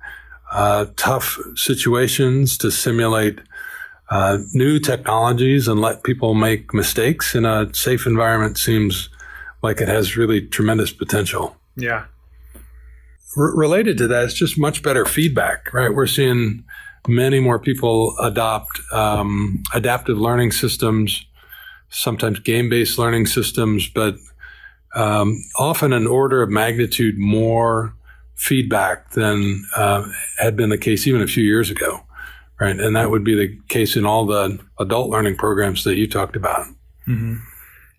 uh, 0.53 0.85
tough 0.97 1.39
situations, 1.55 2.59
to 2.59 2.71
simulate 2.71 3.41
uh, 4.11 4.37
new 4.53 4.79
technologies 4.79 5.67
and 5.67 5.81
let 5.81 6.05
people 6.05 6.35
make 6.35 6.75
mistakes 6.75 7.35
in 7.35 7.47
a 7.47 7.73
safe 7.75 8.07
environment 8.07 8.59
seems 8.59 9.09
like 9.63 9.81
it 9.81 9.89
has 9.89 10.19
really 10.19 10.43
tremendous 10.43 10.93
potential. 10.93 11.57
Yeah. 11.75 12.05
R- 13.35 13.57
related 13.57 13.97
to 13.97 14.07
that, 14.09 14.25
it's 14.25 14.35
just 14.35 14.59
much 14.59 14.83
better 14.83 15.07
feedback, 15.07 15.73
right? 15.73 15.95
We're 15.95 16.07
seeing 16.07 16.65
many 17.09 17.41
more 17.41 17.59
people 17.59 18.17
adopt 18.21 18.81
um, 18.93 19.63
adaptive 19.75 20.19
learning 20.19 20.53
systems, 20.53 21.25
sometimes 21.89 22.39
game 22.41 22.69
based 22.69 22.99
learning 22.99 23.27
systems, 23.27 23.89
but 23.89 24.17
um, 24.95 25.43
often 25.59 25.93
an 25.93 26.07
order 26.07 26.43
of 26.43 26.51
magnitude 26.51 27.19
more 27.19 27.95
feedback 28.35 29.11
than 29.13 29.65
uh, 29.77 30.05
had 30.39 30.57
been 30.57 30.71
the 30.71 30.79
case 30.79 31.07
even 31.07 31.23
a 31.23 31.27
few 31.27 31.45
years 31.45 31.71
ago, 31.71 32.01
right? 32.61 32.79
And 32.79 32.97
that 32.97 33.11
would 33.11 33.25
be 33.25 33.35
the 33.35 33.59
case 33.69 33.97
in 33.97 34.05
all 34.05 34.27
the 34.27 34.59
adult 34.79 35.11
learning 35.11 35.37
programs 35.37 35.85
that 35.85 35.97
you 35.97 36.09
talked 36.09 36.37
about. 36.37 36.67
Mm-hmm. 37.09 37.37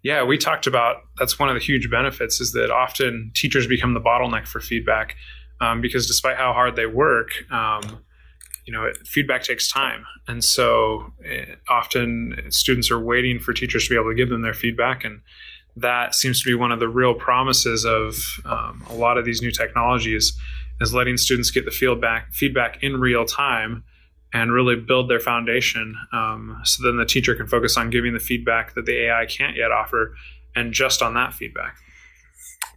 Yeah, 0.03 0.23
we 0.23 0.37
talked 0.37 0.67
about 0.67 0.97
that's 1.17 1.39
one 1.39 1.47
of 1.47 1.55
the 1.55 1.61
huge 1.61 1.89
benefits 1.89 2.41
is 2.41 2.51
that 2.51 2.69
often 2.69 3.31
teachers 3.33 3.67
become 3.67 3.93
the 3.93 4.01
bottleneck 4.01 4.47
for 4.47 4.59
feedback 4.59 5.15
um, 5.61 5.79
because 5.79 6.07
despite 6.07 6.35
how 6.35 6.51
hard 6.51 6.75
they 6.75 6.85
work, 6.85 7.29
um, 7.51 8.03
you 8.65 8.73
know, 8.73 8.91
feedback 9.05 9.43
takes 9.43 9.71
time, 9.71 10.05
and 10.27 10.43
so 10.43 11.11
eh, 11.25 11.55
often 11.69 12.35
students 12.49 12.89
are 12.91 12.99
waiting 12.99 13.39
for 13.39 13.53
teachers 13.53 13.85
to 13.85 13.89
be 13.89 13.95
able 13.99 14.11
to 14.11 14.15
give 14.15 14.29
them 14.29 14.41
their 14.41 14.53
feedback 14.53 15.03
and 15.03 15.21
that 15.75 16.13
seems 16.13 16.41
to 16.43 16.49
be 16.49 16.53
one 16.53 16.71
of 16.71 16.79
the 16.79 16.87
real 16.87 17.15
promises 17.15 17.83
of 17.83 18.15
um, 18.45 18.85
a 18.89 18.93
lot 18.93 19.17
of 19.17 19.25
these 19.25 19.41
new 19.41 19.51
technologies 19.51 20.37
is 20.79 20.93
letting 20.93 21.17
students 21.17 21.49
get 21.49 21.65
the 21.65 21.71
feedback 21.71 22.31
feedback 22.31 22.83
in 22.83 22.99
real 22.99 23.25
time 23.25 23.83
and 24.33 24.51
really 24.51 24.75
build 24.75 25.09
their 25.09 25.19
foundation 25.19 25.95
um, 26.11 26.59
so 26.63 26.83
then 26.83 26.97
the 26.97 27.05
teacher 27.05 27.35
can 27.35 27.47
focus 27.47 27.77
on 27.77 27.89
giving 27.89 28.13
the 28.13 28.19
feedback 28.19 28.73
that 28.75 28.85
the 28.85 29.05
AI 29.05 29.25
can't 29.25 29.55
yet 29.55 29.71
offer 29.71 30.15
and 30.55 30.73
just 30.73 31.01
on 31.01 31.13
that 31.15 31.33
feedback. 31.33 31.77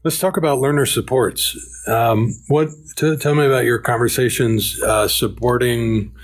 Let's 0.04 0.18
talk 0.18 0.36
about 0.36 0.60
learner 0.60 0.86
supports. 0.86 1.56
Um, 1.86 2.34
what 2.48 2.68
t- 2.96 3.16
tell 3.16 3.34
me 3.34 3.46
about 3.46 3.64
your 3.64 3.78
conversations 3.78 4.80
uh, 4.82 5.08
supporting 5.08 6.14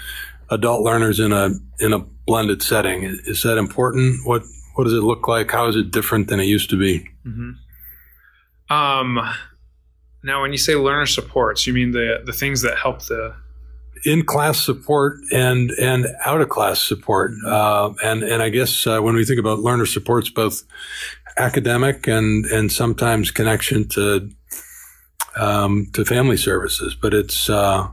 adult 0.50 0.82
learners 0.82 1.18
in 1.18 1.32
a 1.32 1.50
in 1.80 1.92
a 1.92 1.98
blended 1.98 2.62
setting. 2.62 3.02
Is 3.02 3.42
that 3.42 3.58
important? 3.58 4.26
What 4.26 4.42
what 4.74 4.84
does 4.84 4.92
it 4.92 5.02
look 5.02 5.26
like? 5.28 5.50
How 5.50 5.66
is 5.66 5.76
it 5.76 5.90
different 5.90 6.28
than 6.28 6.40
it 6.40 6.44
used 6.44 6.70
to 6.70 6.78
be? 6.78 7.08
Mm-hmm. 7.26 8.72
Um, 8.72 9.34
now, 10.22 10.40
when 10.40 10.52
you 10.52 10.58
say 10.58 10.74
learner 10.76 11.06
supports, 11.06 11.66
you 11.66 11.72
mean 11.72 11.92
the 11.92 12.22
the 12.24 12.32
things 12.32 12.62
that 12.62 12.78
help 12.78 13.02
the 13.02 13.34
in 14.04 14.24
class 14.24 14.60
support 14.60 15.18
and 15.30 15.70
and 15.72 16.06
out 16.24 16.40
of 16.40 16.48
class 16.48 16.80
support, 16.80 17.32
uh, 17.46 17.92
and 18.02 18.22
and 18.22 18.42
I 18.42 18.48
guess 18.48 18.86
uh, 18.86 19.00
when 19.00 19.14
we 19.14 19.24
think 19.24 19.40
about 19.40 19.60
learner 19.60 19.86
supports, 19.86 20.30
both 20.30 20.62
academic 21.36 22.06
and 22.06 22.44
and 22.46 22.70
sometimes 22.70 23.30
connection 23.30 23.88
to 23.88 24.30
um, 25.36 25.88
to 25.94 26.04
family 26.04 26.36
services, 26.36 26.94
but 26.94 27.14
it's 27.14 27.48
uh, 27.48 27.88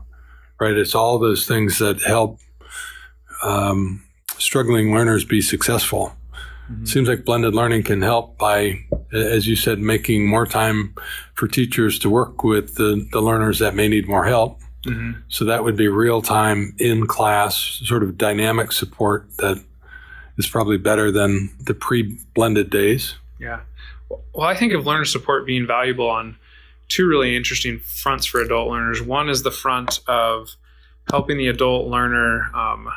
right? 0.60 0.76
It's 0.76 0.94
all 0.94 1.18
those 1.18 1.46
things 1.46 1.78
that 1.78 2.02
help 2.02 2.38
um, 3.42 4.02
struggling 4.38 4.92
learners 4.94 5.24
be 5.24 5.40
successful. 5.40 6.14
Mm-hmm. 6.70 6.84
Seems 6.84 7.08
like 7.08 7.24
blended 7.24 7.54
learning 7.54 7.82
can 7.82 8.02
help 8.02 8.38
by, 8.38 8.84
as 9.12 9.48
you 9.48 9.56
said, 9.56 9.80
making 9.80 10.28
more 10.28 10.46
time 10.46 10.94
for 11.34 11.48
teachers 11.48 11.98
to 12.00 12.10
work 12.10 12.44
with 12.44 12.76
the, 12.76 13.08
the 13.10 13.20
learners 13.20 13.58
that 13.58 13.74
may 13.74 13.88
need 13.88 14.06
more 14.06 14.26
help. 14.26 14.60
Mm-hmm. 14.86 15.20
So 15.28 15.44
that 15.46 15.64
would 15.64 15.76
be 15.76 15.88
real 15.88 16.22
time 16.22 16.74
in 16.78 17.06
class, 17.06 17.80
sort 17.84 18.02
of 18.02 18.16
dynamic 18.16 18.72
support 18.72 19.28
that 19.38 19.62
is 20.38 20.48
probably 20.48 20.78
better 20.78 21.10
than 21.10 21.50
the 21.60 21.74
pre 21.74 22.18
blended 22.34 22.70
days. 22.70 23.14
Yeah. 23.40 23.60
Well, 24.08 24.46
I 24.46 24.54
think 24.54 24.72
of 24.74 24.86
learner 24.86 25.06
support 25.06 25.46
being 25.46 25.66
valuable 25.66 26.08
on 26.08 26.36
two 26.88 27.08
really 27.08 27.34
interesting 27.34 27.78
fronts 27.78 28.26
for 28.26 28.40
adult 28.40 28.68
learners. 28.68 29.00
One 29.00 29.28
is 29.28 29.42
the 29.42 29.50
front 29.50 30.00
of 30.06 30.56
helping 31.10 31.38
the 31.38 31.48
adult 31.48 31.88
learner 31.88 32.50
um, 32.54 32.88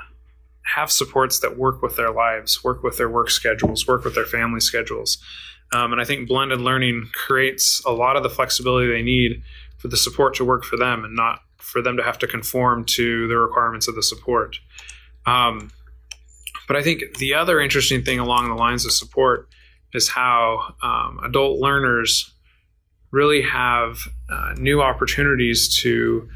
have 0.76 0.92
supports 0.92 1.40
that 1.40 1.58
work 1.58 1.82
with 1.82 1.96
their 1.96 2.12
lives, 2.12 2.64
work 2.64 2.84
with 2.84 2.98
their 2.98 3.10
work 3.10 3.30
schedules, 3.30 3.88
work 3.88 4.04
with 4.04 4.16
their 4.16 4.26
family 4.26 4.60
schedules. 4.60 5.18
Um, 5.72 5.92
and 5.92 6.02
I 6.02 6.06
think 6.06 6.28
blended 6.28 6.60
learning 6.60 7.10
creates 7.14 7.84
a 7.86 7.92
lot 7.92 8.16
of 8.16 8.24
the 8.24 8.30
flexibility 8.30 8.92
they 8.92 9.02
need 9.02 9.42
for 9.78 9.88
the 9.88 9.98
support 9.98 10.36
to 10.36 10.46
work 10.46 10.64
for 10.64 10.78
them 10.78 11.06
and 11.06 11.16
not 11.16 11.40
for 11.58 11.82
them 11.82 11.98
to 11.98 12.04
have 12.04 12.20
to 12.20 12.28
conform 12.28 12.84
to 12.86 13.28
the 13.28 13.38
requirements 13.38 13.88
of 13.88 13.96
the 13.96 14.04
support. 14.04 14.58
Um, 15.26 15.72
but 16.68 16.78
I 16.78 16.84
think 16.84 17.18
the 17.18 17.34
other 17.34 17.60
interesting 17.60 18.04
thing 18.04 18.20
along 18.20 18.50
the 18.50 18.56
lines 18.56 18.86
of 18.86 18.92
support 18.92 19.48
is 19.94 20.10
how 20.10 20.76
um, 20.82 21.20
adult 21.24 21.60
learners 21.60 22.32
really 23.12 23.44
have 23.44 24.00
uh, 24.30 24.54
new 24.58 24.82
opportunities 24.82 25.76
to 25.82 26.28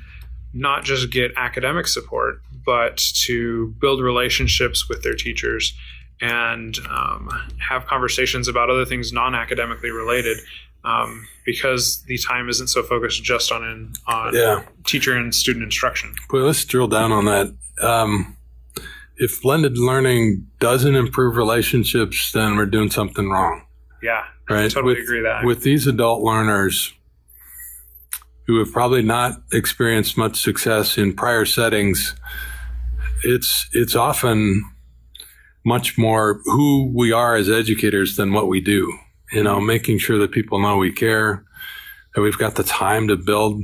not 0.54 0.84
just 0.84 1.12
get 1.12 1.32
academic 1.36 1.88
support, 1.88 2.42
but 2.66 2.98
to 3.26 3.74
build 3.80 4.02
relationships 4.02 4.88
with 4.88 5.04
their 5.04 5.16
teachers 5.16 5.74
and 6.22 6.78
um, 6.90 7.30
have 7.58 7.86
conversations 7.86 8.48
about 8.48 8.70
other 8.70 8.86
things 8.86 9.12
non-academically 9.12 9.92
related 9.92 10.38
um, 10.84 11.28
because 11.46 12.04
the 12.04 12.18
time 12.18 12.50
isn't 12.50 12.68
so 12.68 12.82
focused 12.82 13.24
just 13.24 13.52
on 13.52 13.64
in, 13.64 13.94
on 14.08 14.34
yeah. 14.34 14.64
teacher 14.86 15.16
and 15.16 15.34
student 15.36 15.64
instruction. 15.64 16.16
Well, 16.32 16.44
let's 16.44 16.64
drill 16.64 16.88
down 16.88 17.12
on 17.12 17.26
that. 17.26 17.54
Um, 17.82 18.37
if 19.18 19.42
blended 19.42 19.78
learning 19.78 20.48
doesn't 20.60 20.96
improve 20.96 21.36
relationships, 21.36 22.32
then 22.32 22.56
we're 22.56 22.66
doing 22.66 22.92
something 22.92 23.30
wrong. 23.30 23.66
Yeah, 24.02 24.24
right. 24.50 24.72
Totally 24.72 24.96
with, 24.96 25.04
agree 25.04 25.22
that 25.22 25.44
with 25.44 25.64
these 25.64 25.88
adult 25.88 26.24
learners 26.24 26.94
who 28.46 28.60
have 28.60 28.72
probably 28.72 29.02
not 29.02 29.42
experienced 29.52 30.18
much 30.18 30.40
success 30.40 30.98
in 30.98 31.14
prior 31.14 31.46
settings, 31.46 32.16
it's 33.24 33.68
it's 33.74 33.96
often 33.96 34.64
much 35.66 35.98
more 35.98 36.40
who 36.46 36.92
we 36.96 37.12
are 37.12 37.36
as 37.36 37.50
educators 37.50 38.16
than 38.16 38.32
what 38.32 38.48
we 38.48 38.62
do. 38.62 38.98
You 39.32 39.44
know, 39.44 39.60
making 39.60 39.98
sure 39.98 40.18
that 40.20 40.32
people 40.32 40.60
know 40.60 40.78
we 40.78 40.94
care, 40.94 41.44
that 42.16 42.22
we've 42.22 42.38
got 42.38 42.56
the 42.56 42.64
time 42.64 43.10
to 43.10 43.18
build 43.18 43.62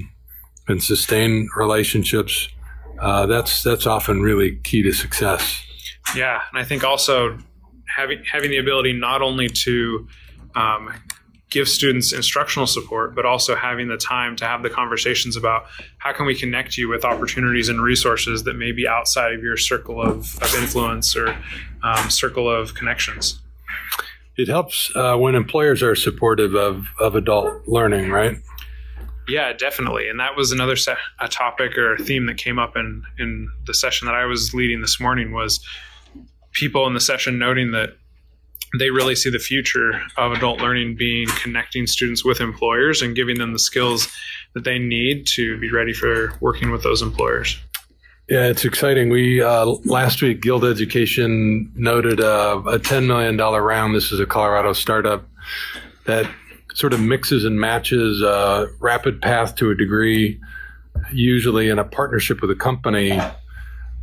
and 0.68 0.84
sustain 0.84 1.48
relationships. 1.56 2.50
Uh, 3.04 3.26
that's 3.26 3.64
that's 3.64 3.86
often 3.86 4.22
really 4.22 4.56
key 4.64 4.82
to 4.82 4.94
success. 4.94 5.62
Yeah, 6.16 6.40
and 6.52 6.58
I 6.58 6.64
think 6.64 6.86
also 6.86 7.38
having 7.86 8.24
having 8.24 8.50
the 8.50 8.58
ability 8.58 8.94
not 8.94 9.22
only 9.22 9.50
to 9.50 10.08
um, 10.56 10.94
give 11.50 11.68
students 11.68 12.14
instructional 12.14 12.66
support, 12.66 13.14
but 13.14 13.26
also 13.26 13.56
having 13.56 13.90
the 13.90 13.98
time 13.98 14.38
to 14.38 14.46
have 14.46 14.64
the 14.64 14.70
conversations 14.70 15.36
about 15.36 15.66
how 15.98 16.14
can 16.14 16.26
we 16.26 16.34
connect 16.34 16.78
you 16.78 16.88
with 16.88 17.04
opportunities 17.04 17.68
and 17.68 17.82
resources 17.82 18.44
that 18.44 18.56
may 18.56 18.72
be 18.72 18.88
outside 18.88 19.34
of 19.34 19.44
your 19.44 19.58
circle 19.58 20.02
of, 20.02 20.42
of 20.42 20.56
influence 20.56 21.14
or 21.14 21.36
um, 21.84 22.10
circle 22.10 22.50
of 22.50 22.74
connections. 22.74 23.42
It 24.38 24.48
helps 24.48 24.92
uh, 24.96 25.16
when 25.18 25.36
employers 25.36 25.84
are 25.84 25.94
supportive 25.94 26.56
of, 26.56 26.88
of 27.00 27.16
adult 27.16 27.68
learning, 27.68 28.10
right? 28.10 28.38
Yeah, 29.28 29.54
definitely. 29.54 30.10
And 30.10 30.20
that 30.20 30.36
was 30.36 30.52
another 30.52 30.76
se- 30.76 30.96
a 31.20 31.28
topic 31.28 31.78
or 31.78 31.94
a 31.94 31.98
theme 31.98 32.26
that 32.26 32.38
came 32.38 32.60
up 32.60 32.76
in, 32.76 33.04
in 33.18 33.50
the 33.66 33.74
session 33.74 34.06
that 34.08 34.16
I 34.16 34.26
was 34.26 34.54
leading 34.54 34.82
this 34.82 35.00
morning 35.00 35.32
was 35.32 35.64
people 36.52 36.86
in 36.88 36.94
the 36.94 37.00
session 37.00 37.40
noting 37.40 37.72
that 37.72 37.98
they 38.78 38.90
really 38.90 39.16
see 39.16 39.30
the 39.30 39.40
future 39.40 40.02
of 40.18 40.32
adult 40.32 40.60
learning 40.60 40.96
being 40.96 41.28
connecting 41.42 41.86
students 41.86 42.26
with 42.26 42.42
employers 42.42 43.02
and 43.02 43.16
giving 43.16 43.38
them 43.38 43.54
the 43.54 43.60
skills 43.60 44.08
that 44.56 44.64
they 44.64 44.80
need 44.80 45.28
to 45.28 45.60
be 45.60 45.72
ready 45.72 45.94
for 45.94 46.34
working 46.42 46.72
with 46.72 46.84
those 46.84 47.02
employers. 47.02 47.60
Yeah, 48.30 48.48
it's 48.48 48.66
exciting. 48.66 49.10
We 49.10 49.42
uh, 49.42 49.66
last 49.86 50.22
week 50.22 50.42
Guild 50.42 50.64
Education 50.64 51.72
noted 51.76 52.20
a, 52.20 52.54
a 52.54 52.80
$10 52.80 53.06
million 53.06 53.38
round. 53.38 53.96
This 53.96 54.12
is 54.12 54.20
a 54.20 54.26
Colorado 54.26 54.74
startup 54.74 55.28
that 56.06 56.30
sort 56.74 56.94
of 56.94 57.00
mixes 57.00 57.46
and 57.46 57.60
matches 57.60 58.22
a 58.22 58.68
rapid 58.80 59.22
path 59.22 59.56
to 59.56 59.72
a 59.72 59.76
degree, 59.76 60.40
usually 61.12 61.70
in 61.70 61.80
a 61.80 61.84
partnership 61.84 62.42
with 62.42 62.52
a 62.52 62.56
company. 62.56 63.20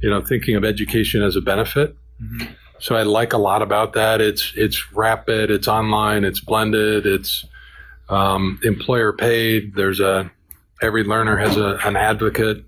You 0.03 0.09
know, 0.09 0.23
thinking 0.23 0.57
of 0.57 0.65
education 0.65 1.23
as 1.23 1.37
a 1.37 1.43
benefit. 1.43 1.95
Mm-hmm. 2.23 2.55
So 2.79 2.97
I 2.97 3.03
like 3.03 3.35
a 3.35 3.39
lot 3.39 3.61
about 3.61 3.93
that. 3.93 4.23
It's 4.23 4.51
it's 4.57 4.93
rapid, 4.95 5.51
it's 5.51 5.69
online, 5.69 6.25
it's 6.25 6.41
blended, 6.41 7.05
it's 7.05 7.45
um, 8.09 8.59
employer 8.63 9.13
paid. 9.13 9.75
There's 9.75 10.01
a 10.01 10.31
every 10.81 11.05
learner 11.05 11.37
has 11.37 11.59
a, 11.59 11.79
an 11.85 11.97
advocate. 11.97 12.65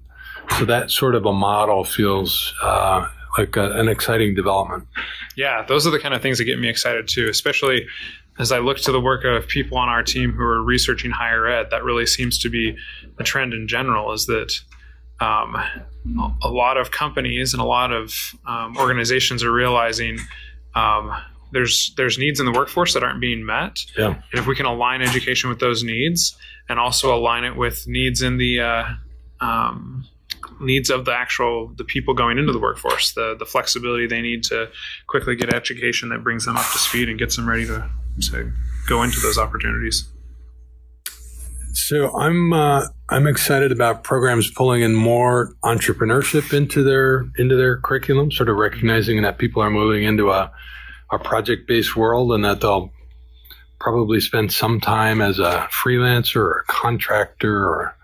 So 0.58 0.66
that 0.66 0.90
sort 0.90 1.14
of 1.14 1.24
a 1.24 1.32
model 1.32 1.84
feels 1.84 2.52
uh, 2.62 3.08
like 3.38 3.56
a, 3.56 3.72
an 3.72 3.88
exciting 3.88 4.34
development. 4.34 4.86
Yeah, 5.34 5.64
those 5.66 5.86
are 5.86 5.90
the 5.90 5.98
kind 5.98 6.12
of 6.12 6.20
things 6.20 6.36
that 6.36 6.44
get 6.44 6.58
me 6.58 6.68
excited 6.68 7.08
too, 7.08 7.28
especially 7.30 7.86
as 8.38 8.52
I 8.52 8.58
look 8.58 8.78
to 8.78 8.92
the 8.92 9.00
work 9.00 9.24
of 9.24 9.46
people 9.46 9.78
on 9.78 9.88
our 9.88 10.02
team 10.02 10.32
who 10.32 10.42
are 10.42 10.62
researching 10.62 11.10
higher 11.10 11.46
ed. 11.46 11.68
That 11.70 11.84
really 11.84 12.06
seems 12.06 12.38
to 12.40 12.48
be 12.48 12.76
a 13.18 13.24
trend 13.24 13.52
in 13.52 13.68
general. 13.68 14.12
Is 14.12 14.26
that 14.26 14.52
um, 15.20 15.56
a 16.42 16.48
lot 16.48 16.76
of 16.76 16.90
companies 16.90 17.52
and 17.52 17.62
a 17.62 17.66
lot 17.66 17.92
of 17.92 18.14
um, 18.46 18.76
organizations 18.76 19.44
are 19.44 19.52
realizing 19.52 20.18
um, 20.74 21.12
there's 21.52 21.92
there's 21.96 22.18
needs 22.18 22.40
in 22.40 22.46
the 22.46 22.52
workforce 22.52 22.94
that 22.94 23.04
aren't 23.04 23.20
being 23.20 23.44
met. 23.44 23.78
Yeah. 23.96 24.06
And 24.06 24.40
if 24.40 24.46
we 24.46 24.56
can 24.56 24.66
align 24.66 25.02
education 25.02 25.48
with 25.50 25.60
those 25.60 25.84
needs 25.84 26.36
and 26.68 26.78
also 26.78 27.14
align 27.14 27.44
it 27.44 27.56
with 27.56 27.86
needs 27.86 28.22
in 28.22 28.38
the 28.38 28.60
uh, 28.60 28.84
um, 29.40 30.08
needs 30.60 30.90
of 30.90 31.04
the 31.04 31.12
actual 31.12 31.72
the 31.76 31.84
people 31.84 32.14
going 32.14 32.38
into 32.38 32.52
the 32.52 32.58
workforce, 32.58 33.12
the 33.12 33.36
the 33.38 33.46
flexibility 33.46 34.06
they 34.06 34.22
need 34.22 34.42
to 34.44 34.70
quickly 35.06 35.36
get 35.36 35.52
education 35.52 36.08
that 36.08 36.24
brings 36.24 36.46
them 36.46 36.56
up 36.56 36.70
to 36.72 36.78
speed 36.78 37.08
and 37.08 37.18
gets 37.18 37.36
them 37.36 37.48
ready 37.48 37.66
to 37.66 37.88
to 38.20 38.52
go 38.88 39.02
into 39.02 39.20
those 39.20 39.38
opportunities. 39.38 40.08
So 41.74 42.14
I'm 42.18 42.52
uh, 42.52 42.86
I'm 43.08 43.26
excited 43.26 43.72
about 43.72 44.04
programs 44.04 44.50
pulling 44.50 44.82
in 44.82 44.94
more 44.94 45.54
entrepreneurship 45.64 46.52
into 46.52 46.82
their 46.82 47.24
into 47.38 47.56
their 47.56 47.78
curriculum, 47.80 48.30
sort 48.30 48.50
of 48.50 48.56
recognizing 48.56 49.22
that 49.22 49.38
people 49.38 49.62
are 49.62 49.70
moving 49.70 50.04
into 50.04 50.30
a 50.30 50.52
a 51.10 51.18
project 51.18 51.66
based 51.66 51.96
world 51.96 52.32
and 52.32 52.44
that 52.44 52.60
they'll 52.60 52.90
probably 53.80 54.20
spend 54.20 54.52
some 54.52 54.80
time 54.80 55.20
as 55.20 55.38
a 55.38 55.68
freelancer 55.70 56.36
or 56.36 56.60
a 56.60 56.72
contractor 56.72 57.66
or 57.66 57.96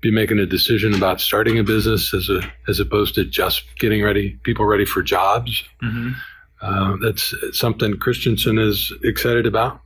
be 0.00 0.10
making 0.10 0.38
a 0.38 0.46
decision 0.46 0.94
about 0.94 1.20
starting 1.20 1.58
a 1.58 1.64
business 1.64 2.12
as 2.14 2.28
a 2.28 2.40
as 2.68 2.80
opposed 2.80 3.14
to 3.14 3.24
just 3.24 3.64
getting 3.78 4.02
ready 4.02 4.38
people 4.42 4.66
ready 4.66 4.84
for 4.84 5.02
jobs. 5.02 5.64
Mm-hmm. 5.82 6.12
Uh, 6.60 6.96
that's 7.02 7.34
something 7.52 7.98
Christensen 7.98 8.58
is 8.58 8.92
excited 9.04 9.46
about? 9.46 9.80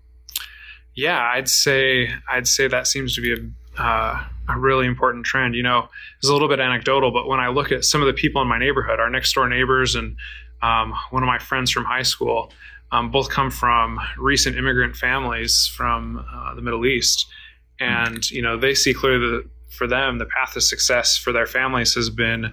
Yeah, 0.94 1.20
I'd 1.20 1.48
say 1.48 2.10
I'd 2.28 2.46
say 2.46 2.68
that 2.68 2.86
seems 2.86 3.14
to 3.14 3.20
be 3.20 3.32
a 3.32 3.80
uh, 3.80 4.24
a 4.48 4.58
really 4.58 4.86
important 4.86 5.24
trend. 5.24 5.54
You 5.54 5.62
know, 5.62 5.88
it's 6.18 6.28
a 6.28 6.32
little 6.32 6.48
bit 6.48 6.60
anecdotal, 6.60 7.10
but 7.12 7.26
when 7.28 7.40
I 7.40 7.48
look 7.48 7.72
at 7.72 7.84
some 7.84 8.00
of 8.00 8.06
the 8.06 8.12
people 8.12 8.42
in 8.42 8.48
my 8.48 8.58
neighborhood, 8.58 9.00
our 9.00 9.10
next 9.10 9.32
door 9.32 9.48
neighbors, 9.48 9.94
and 9.94 10.16
um, 10.62 10.92
one 11.10 11.22
of 11.22 11.26
my 11.26 11.38
friends 11.38 11.70
from 11.70 11.84
high 11.84 12.02
school, 12.02 12.52
um, 12.92 13.10
both 13.10 13.30
come 13.30 13.50
from 13.50 14.00
recent 14.18 14.56
immigrant 14.56 14.96
families 14.96 15.66
from 15.74 16.24
uh, 16.34 16.54
the 16.54 16.62
Middle 16.62 16.84
East, 16.84 17.26
and 17.78 18.28
you 18.30 18.42
know 18.42 18.56
they 18.58 18.74
see 18.74 18.92
clearly 18.92 19.30
that 19.30 19.50
for 19.70 19.86
them 19.86 20.18
the 20.18 20.26
path 20.26 20.52
to 20.54 20.60
success 20.60 21.16
for 21.16 21.32
their 21.32 21.46
families 21.46 21.94
has 21.94 22.10
been 22.10 22.52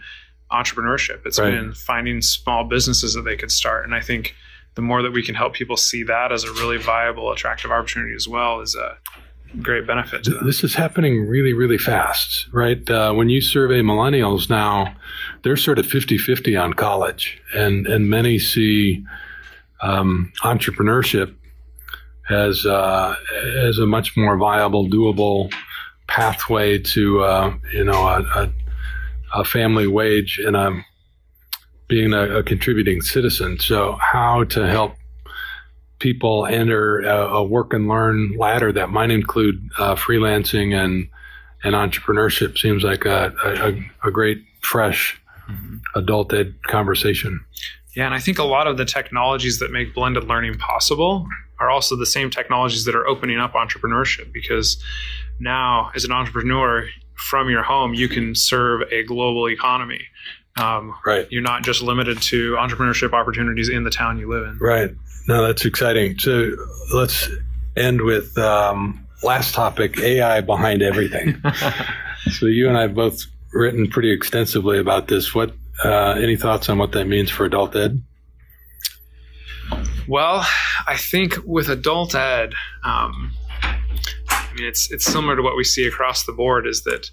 entrepreneurship. 0.52 1.26
It's 1.26 1.40
right. 1.40 1.52
been 1.52 1.74
finding 1.74 2.22
small 2.22 2.64
businesses 2.64 3.14
that 3.14 3.24
they 3.24 3.36
could 3.36 3.52
start, 3.52 3.86
and 3.86 3.94
I 3.94 4.02
think 4.02 4.36
the 4.76 4.82
more 4.82 5.02
that 5.02 5.12
we 5.12 5.24
can 5.24 5.34
help 5.34 5.54
people 5.54 5.76
see 5.76 6.04
that 6.04 6.32
as 6.32 6.44
a 6.44 6.52
really 6.54 6.78
viable, 6.78 7.32
attractive 7.32 7.72
opportunity 7.72 8.14
as 8.14 8.28
well 8.28 8.62
is 8.62 8.76
a 8.76 8.98
great 9.62 9.88
benefit 9.88 10.24
to 10.26 10.32
them. 10.32 10.46
This 10.46 10.64
is 10.64 10.76
happening 10.76 11.28
really, 11.28 11.54
really 11.54 11.80
fast, 11.80 12.48
right? 12.52 12.88
Uh, 12.88 13.12
when 13.14 13.28
you 13.28 13.42
survey 13.42 13.82
millennials 13.82 14.52
now, 14.52 14.96
they're 15.42 15.58
sort 15.58 15.80
of 15.80 15.88
50 15.88 16.20
50 16.20 16.56
on 16.56 16.74
college, 16.74 17.42
and, 17.56 17.88
and 17.88 18.10
many 18.10 18.38
see 18.38 19.04
um, 19.82 20.32
entrepreneurship 20.44 21.34
as, 22.30 22.66
uh, 22.66 23.16
as 23.66 23.80
a 23.80 23.88
much 23.88 24.16
more 24.16 24.38
viable, 24.38 24.88
doable 24.88 25.52
pathway 26.08 26.78
to, 26.78 27.24
uh, 27.24 27.54
you 27.74 27.84
know, 27.84 28.06
a, 28.08 28.22
a 28.22 28.54
a 29.34 29.44
family 29.44 29.88
wage 29.88 30.40
and 30.44 30.58
I'm 30.58 30.86
being 31.88 32.14
a, 32.14 32.40
a 32.40 32.44
contributing 32.44 33.02
citizen. 33.02 33.60
So, 33.60 33.98
how 34.00 34.44
to 34.46 34.68
help 34.68 34.96
people 36.00 36.46
enter 36.46 37.00
a, 37.00 37.38
a, 37.38 37.44
work 37.44 37.74
and 37.74 37.88
learn 37.88 38.36
ladder 38.38 38.72
that 38.72 38.90
might 38.90 39.10
include 39.10 39.68
uh, 39.80 39.96
freelancing 39.96 40.76
and 40.76 41.10
and 41.64 41.74
entrepreneurship 41.74 42.58
seems 42.58 42.84
like 42.84 43.06
a, 43.06 43.34
a, 43.44 44.08
a 44.08 44.12
great 44.12 44.44
fresh 44.62 45.20
mm-hmm. 45.50 45.78
adult 45.96 46.32
ed 46.34 46.54
conversation. 46.64 47.44
Yeah, 47.96 48.06
and 48.06 48.14
I 48.14 48.20
think 48.20 48.38
a 48.38 48.44
lot 48.44 48.68
of 48.68 48.78
the 48.78 48.86
technologies 48.86 49.58
that 49.58 49.72
make 49.72 49.96
blended 49.96 50.26
learning 50.26 50.60
possible 50.60 51.26
are 51.60 51.72
also 51.72 51.96
the 51.96 52.06
same 52.06 52.30
technologies 52.30 52.86
that 52.86 52.96
are 52.96 53.08
opening 53.08 53.40
up 53.40 53.54
entrepreneurship 53.54 54.32
because 54.32 54.82
now 55.40 55.90
as 55.96 56.04
an 56.04 56.12
entrepreneur 56.12 56.88
from 57.18 57.50
your 57.50 57.64
home 57.64 57.94
you 57.94 58.08
can 58.08 58.36
serve 58.36 58.82
a 58.92 59.04
global 59.04 59.50
economy. 59.50 60.02
Um, 60.60 60.96
right. 61.06 61.28
you're 61.30 61.44
not 61.44 61.64
just 61.64 61.84
limited 61.84 62.20
to 62.24 62.54
entrepreneurship 62.54 63.14
opportunities 63.14 63.70
in 63.70 63.84
the 63.84 63.92
town 63.92 64.18
you 64.18 64.28
live 64.28 64.48
in. 64.48 64.58
Right. 64.58 64.92
No 65.28 65.46
that's 65.46 65.66
exciting. 65.66 66.18
So 66.18 66.52
let's 66.94 67.30
end 67.76 68.02
with 68.02 68.36
um, 68.40 69.06
last 69.22 69.54
topic 69.54 70.00
ai 70.00 70.42
behind 70.42 70.82
everything. 70.82 71.42
So 72.32 72.46
you 72.48 72.68
and 72.68 72.78
i 72.78 72.82
have 72.82 72.96
both 72.96 73.26
written 73.54 73.90
pretty 73.90 74.12
extensively 74.12 74.80
about 74.80 75.08
this. 75.08 75.34
What 75.34 75.54
uh, 75.84 76.12
any 76.12 76.36
thoughts 76.36 76.70
on 76.70 76.78
what 76.78 76.92
that 76.94 77.06
means 77.06 77.30
for 77.30 77.46
adult 77.46 77.76
ed? 77.76 78.02
Well, 80.08 80.46
I 80.88 80.98
think 80.98 81.38
with 81.46 81.70
adult 81.70 82.16
ed, 82.16 82.54
um, 82.84 83.32
I 83.47 83.47
mean, 84.58 84.68
it's 84.68 84.92
it's 84.92 85.06
similar 85.06 85.36
to 85.36 85.42
what 85.42 85.56
we 85.56 85.64
see 85.64 85.88
across 85.88 86.26
the 86.26 86.34
board. 86.34 86.68
Is 86.68 86.84
that 86.84 87.10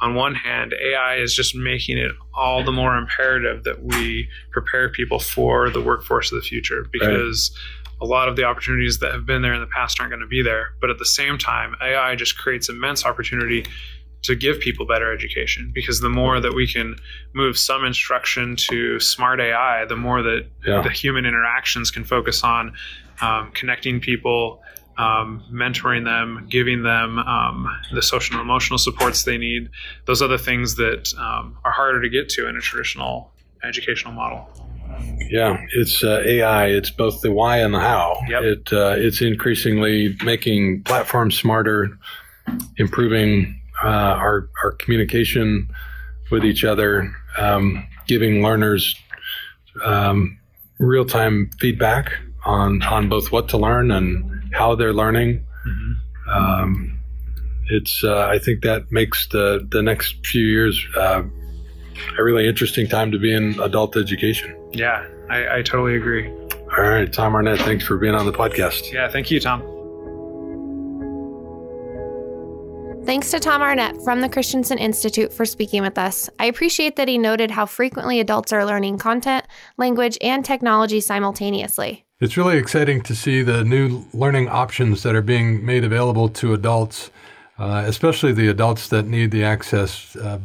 on 0.00 0.14
one 0.14 0.34
hand, 0.34 0.74
AI 0.82 1.16
is 1.16 1.34
just 1.34 1.54
making 1.54 1.98
it 1.98 2.12
all 2.34 2.64
the 2.64 2.72
more 2.72 2.96
imperative 2.96 3.64
that 3.64 3.82
we 3.82 4.28
prepare 4.50 4.88
people 4.88 5.18
for 5.18 5.70
the 5.70 5.80
workforce 5.80 6.32
of 6.32 6.36
the 6.36 6.46
future 6.46 6.86
because. 6.92 7.50
Right. 7.54 7.76
A 8.02 8.06
lot 8.06 8.28
of 8.30 8.36
the 8.36 8.44
opportunities 8.44 9.00
that 9.00 9.12
have 9.12 9.26
been 9.26 9.42
there 9.42 9.52
in 9.52 9.60
the 9.60 9.66
past 9.66 10.00
aren't 10.00 10.10
going 10.10 10.22
to 10.22 10.26
be 10.26 10.40
there. 10.40 10.68
But 10.80 10.88
at 10.88 10.96
the 10.96 11.04
same 11.04 11.36
time, 11.36 11.74
AI 11.82 12.14
just 12.14 12.38
creates 12.38 12.70
immense 12.70 13.04
opportunity 13.04 13.66
to 14.22 14.34
give 14.34 14.60
people 14.60 14.86
better 14.86 15.12
education 15.12 15.70
because 15.74 16.00
the 16.00 16.08
more 16.08 16.40
that 16.40 16.54
we 16.54 16.66
can 16.66 16.96
move 17.32 17.56
some 17.56 17.84
instruction 17.84 18.54
to 18.54 19.00
smart 19.00 19.40
AI, 19.40 19.84
the 19.86 19.96
more 19.96 20.22
that 20.22 20.46
yeah. 20.66 20.82
the 20.82 20.90
human 20.90 21.24
interactions 21.24 21.90
can 21.90 22.04
focus 22.04 22.44
on 22.44 22.74
um, 23.22 23.50
connecting 23.52 24.00
people, 24.00 24.62
um, 25.00 25.42
mentoring 25.50 26.04
them, 26.04 26.46
giving 26.50 26.82
them 26.82 27.18
um, 27.18 27.68
the 27.92 28.02
social 28.02 28.36
and 28.36 28.42
emotional 28.42 28.78
supports 28.78 29.24
they 29.24 29.38
need. 29.38 29.70
Those 30.04 30.20
are 30.20 30.28
the 30.28 30.38
things 30.38 30.76
that 30.76 31.12
um, 31.18 31.56
are 31.64 31.72
harder 31.72 32.02
to 32.02 32.08
get 32.08 32.28
to 32.30 32.46
in 32.48 32.56
a 32.56 32.60
traditional 32.60 33.32
educational 33.62 34.12
model. 34.12 34.48
Yeah, 35.30 35.64
it's 35.72 36.04
uh, 36.04 36.22
AI. 36.26 36.66
It's 36.66 36.90
both 36.90 37.22
the 37.22 37.32
why 37.32 37.58
and 37.58 37.72
the 37.72 37.80
how. 37.80 38.20
Yep. 38.28 38.42
It 38.42 38.72
uh, 38.72 38.94
it's 38.98 39.22
increasingly 39.22 40.16
making 40.22 40.82
platforms 40.82 41.38
smarter, 41.38 41.96
improving 42.76 43.58
uh, 43.82 43.86
our 43.86 44.50
our 44.64 44.72
communication 44.72 45.70
with 46.30 46.44
each 46.44 46.64
other, 46.64 47.14
um, 47.38 47.86
giving 48.06 48.42
learners 48.42 48.94
um, 49.84 50.38
real 50.78 51.04
time 51.04 51.50
feedback 51.58 52.12
on 52.44 52.82
on 52.82 53.08
both 53.08 53.32
what 53.32 53.48
to 53.50 53.56
learn 53.56 53.90
and 53.90 54.29
how 54.52 54.74
they're 54.74 54.92
learning. 54.92 55.44
Mm-hmm. 55.66 56.30
Um, 56.30 56.98
it's 57.68 58.02
uh, 58.04 58.28
I 58.28 58.38
think 58.38 58.62
that 58.62 58.90
makes 58.90 59.28
the 59.28 59.66
the 59.70 59.82
next 59.82 60.26
few 60.26 60.44
years 60.44 60.84
uh, 60.96 61.22
a 62.18 62.24
really 62.24 62.48
interesting 62.48 62.88
time 62.88 63.10
to 63.12 63.18
be 63.18 63.32
in 63.32 63.58
adult 63.60 63.96
education. 63.96 64.56
Yeah, 64.72 65.06
I, 65.28 65.58
I 65.58 65.62
totally 65.62 65.96
agree. 65.96 66.28
All 66.76 66.84
right, 66.84 67.12
Tom 67.12 67.34
Arnett, 67.34 67.58
thanks 67.60 67.84
for 67.84 67.98
being 67.98 68.14
on 68.14 68.26
the 68.26 68.32
podcast. 68.32 68.92
Yeah, 68.92 69.08
thank 69.08 69.30
you, 69.30 69.40
Tom. 69.40 69.62
Thanks 73.04 73.30
to 73.32 73.40
Tom 73.40 73.62
Arnett 73.62 74.00
from 74.04 74.20
the 74.20 74.28
Christensen 74.28 74.78
Institute 74.78 75.32
for 75.32 75.44
speaking 75.44 75.82
with 75.82 75.98
us. 75.98 76.28
I 76.38 76.44
appreciate 76.44 76.96
that 76.96 77.08
he 77.08 77.18
noted 77.18 77.50
how 77.50 77.66
frequently 77.66 78.20
adults 78.20 78.52
are 78.52 78.64
learning 78.64 78.98
content, 78.98 79.46
language, 79.78 80.18
and 80.20 80.44
technology 80.44 81.00
simultaneously. 81.00 82.04
It's 82.20 82.36
really 82.36 82.58
exciting 82.58 83.00
to 83.02 83.14
see 83.14 83.40
the 83.42 83.64
new 83.64 84.04
learning 84.12 84.50
options 84.50 85.02
that 85.04 85.14
are 85.14 85.22
being 85.22 85.64
made 85.64 85.84
available 85.84 86.28
to 86.28 86.52
adults, 86.52 87.10
uh, 87.58 87.84
especially 87.86 88.32
the 88.32 88.48
adults 88.48 88.88
that 88.88 89.06
need 89.06 89.30
the 89.30 89.42
access 89.42 90.14
uh, 90.16 90.38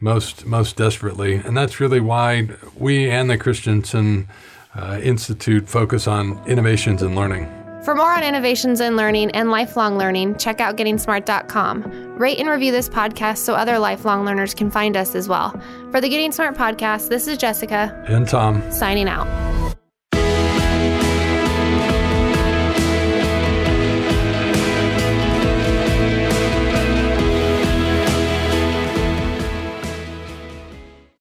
most 0.00 0.44
most 0.46 0.76
desperately. 0.76 1.36
And 1.36 1.56
that's 1.56 1.78
really 1.78 2.00
why 2.00 2.48
we 2.76 3.08
and 3.08 3.30
the 3.30 3.38
Christensen 3.38 4.26
uh, 4.74 4.98
Institute 5.00 5.68
focus 5.68 6.08
on 6.08 6.42
innovations 6.48 7.02
in 7.02 7.14
learning. 7.14 7.52
For 7.84 7.94
more 7.94 8.10
on 8.10 8.24
innovations 8.24 8.80
in 8.80 8.96
learning 8.96 9.30
and 9.30 9.52
lifelong 9.52 9.96
learning, 9.96 10.38
check 10.38 10.60
out 10.60 10.76
gettingsmart.com. 10.76 12.16
Rate 12.18 12.40
and 12.40 12.48
review 12.48 12.72
this 12.72 12.88
podcast 12.88 13.38
so 13.38 13.54
other 13.54 13.78
lifelong 13.78 14.24
learners 14.24 14.54
can 14.54 14.72
find 14.72 14.96
us 14.96 15.14
as 15.14 15.28
well. 15.28 15.50
For 15.92 16.00
the 16.00 16.08
Getting 16.08 16.32
Smart 16.32 16.56
podcast, 16.56 17.10
this 17.10 17.28
is 17.28 17.38
Jessica 17.38 18.04
and 18.08 18.26
Tom 18.26 18.60
signing 18.72 19.08
out. 19.08 19.55